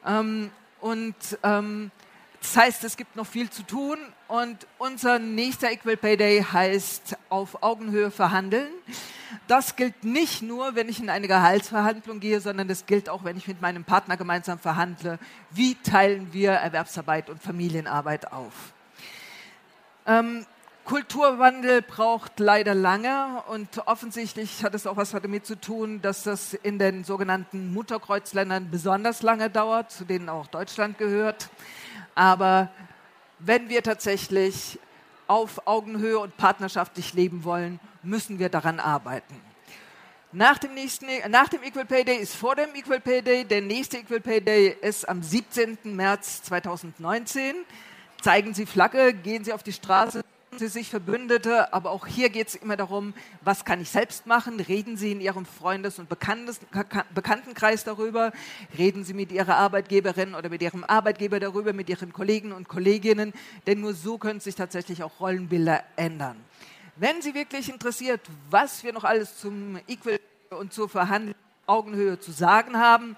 [0.06, 0.50] Ähm,
[0.80, 1.90] und ähm,
[2.40, 3.98] das heißt, es gibt noch viel zu tun
[4.28, 8.68] und unser nächster Equal Pay Day heißt auf Augenhöhe verhandeln.
[9.46, 13.36] Das gilt nicht nur, wenn ich in eine Gehaltsverhandlung gehe, sondern das gilt auch, wenn
[13.36, 15.18] ich mit meinem Partner gemeinsam verhandle.
[15.50, 18.52] Wie teilen wir Erwerbsarbeit und Familienarbeit auf?
[20.06, 20.46] Ähm,
[20.88, 26.54] Kulturwandel braucht leider lange und offensichtlich hat es auch was damit zu tun, dass das
[26.54, 31.50] in den sogenannten Mutterkreuzländern besonders lange dauert, zu denen auch Deutschland gehört.
[32.14, 32.70] Aber
[33.38, 34.78] wenn wir tatsächlich
[35.26, 39.34] auf Augenhöhe und partnerschaftlich leben wollen, müssen wir daran arbeiten.
[40.32, 43.44] Nach dem, nächsten, nach dem Equal Pay Day ist vor dem Equal Pay Day.
[43.44, 45.78] Der nächste Equal Pay Day ist am 17.
[45.84, 47.54] März 2019.
[48.20, 50.22] Zeigen Sie Flagge, gehen Sie auf die Straße,
[50.56, 54.58] Sie sich Verbündete, aber auch hier geht es immer darum, was kann ich selbst machen?
[54.60, 58.32] Reden Sie in Ihrem Freundes- und Bekanntenkreis darüber,
[58.76, 63.32] reden Sie mit Ihrer Arbeitgeberin oder mit Ihrem Arbeitgeber darüber, mit Ihren Kollegen und Kolleginnen,
[63.66, 66.36] denn nur so können sich tatsächlich auch Rollenbilder ändern.
[67.00, 68.20] Wenn Sie wirklich interessiert,
[68.50, 70.18] was wir noch alles zum Equal
[70.50, 73.14] und zur Verhandlung Augenhöhe zu sagen haben,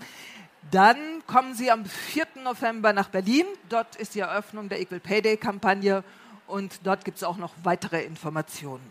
[0.70, 2.26] dann kommen Sie am 4.
[2.44, 3.46] November nach Berlin.
[3.70, 6.04] Dort ist die Eröffnung der Equal Pay Day Kampagne
[6.46, 8.84] und dort gibt es auch noch weitere Informationen.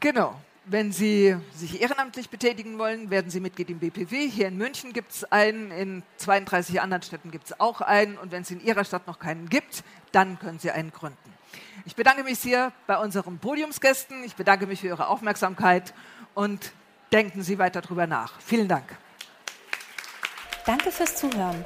[0.00, 0.38] Genau.
[0.66, 4.28] Wenn Sie sich ehrenamtlich betätigen wollen, werden Sie Mitglied im BPW.
[4.28, 8.18] Hier in München gibt es einen, in 32 anderen Städten gibt es auch einen.
[8.18, 11.34] Und wenn es in Ihrer Stadt noch keinen gibt, dann können Sie einen gründen.
[11.84, 14.24] Ich bedanke mich sehr bei unseren Podiumsgästen.
[14.24, 15.94] Ich bedanke mich für Ihre Aufmerksamkeit
[16.34, 16.72] und
[17.12, 18.40] denken Sie weiter darüber nach.
[18.40, 18.84] Vielen Dank.
[20.66, 21.64] Danke fürs Zuhören.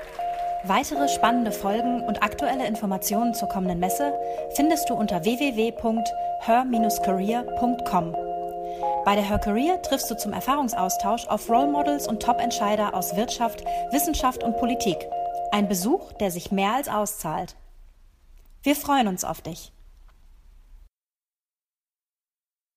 [0.64, 4.12] Weitere spannende Folgen und aktuelle Informationen zur kommenden Messe
[4.56, 8.16] findest du unter www.her-career.com.
[9.04, 13.64] Bei der Her Career triffst du zum Erfahrungsaustausch auf Role Models und Top-Entscheider aus Wirtschaft,
[13.92, 14.98] Wissenschaft und Politik.
[15.52, 17.54] Ein Besuch, der sich mehr als auszahlt.
[18.62, 19.70] Wir freuen uns auf dich.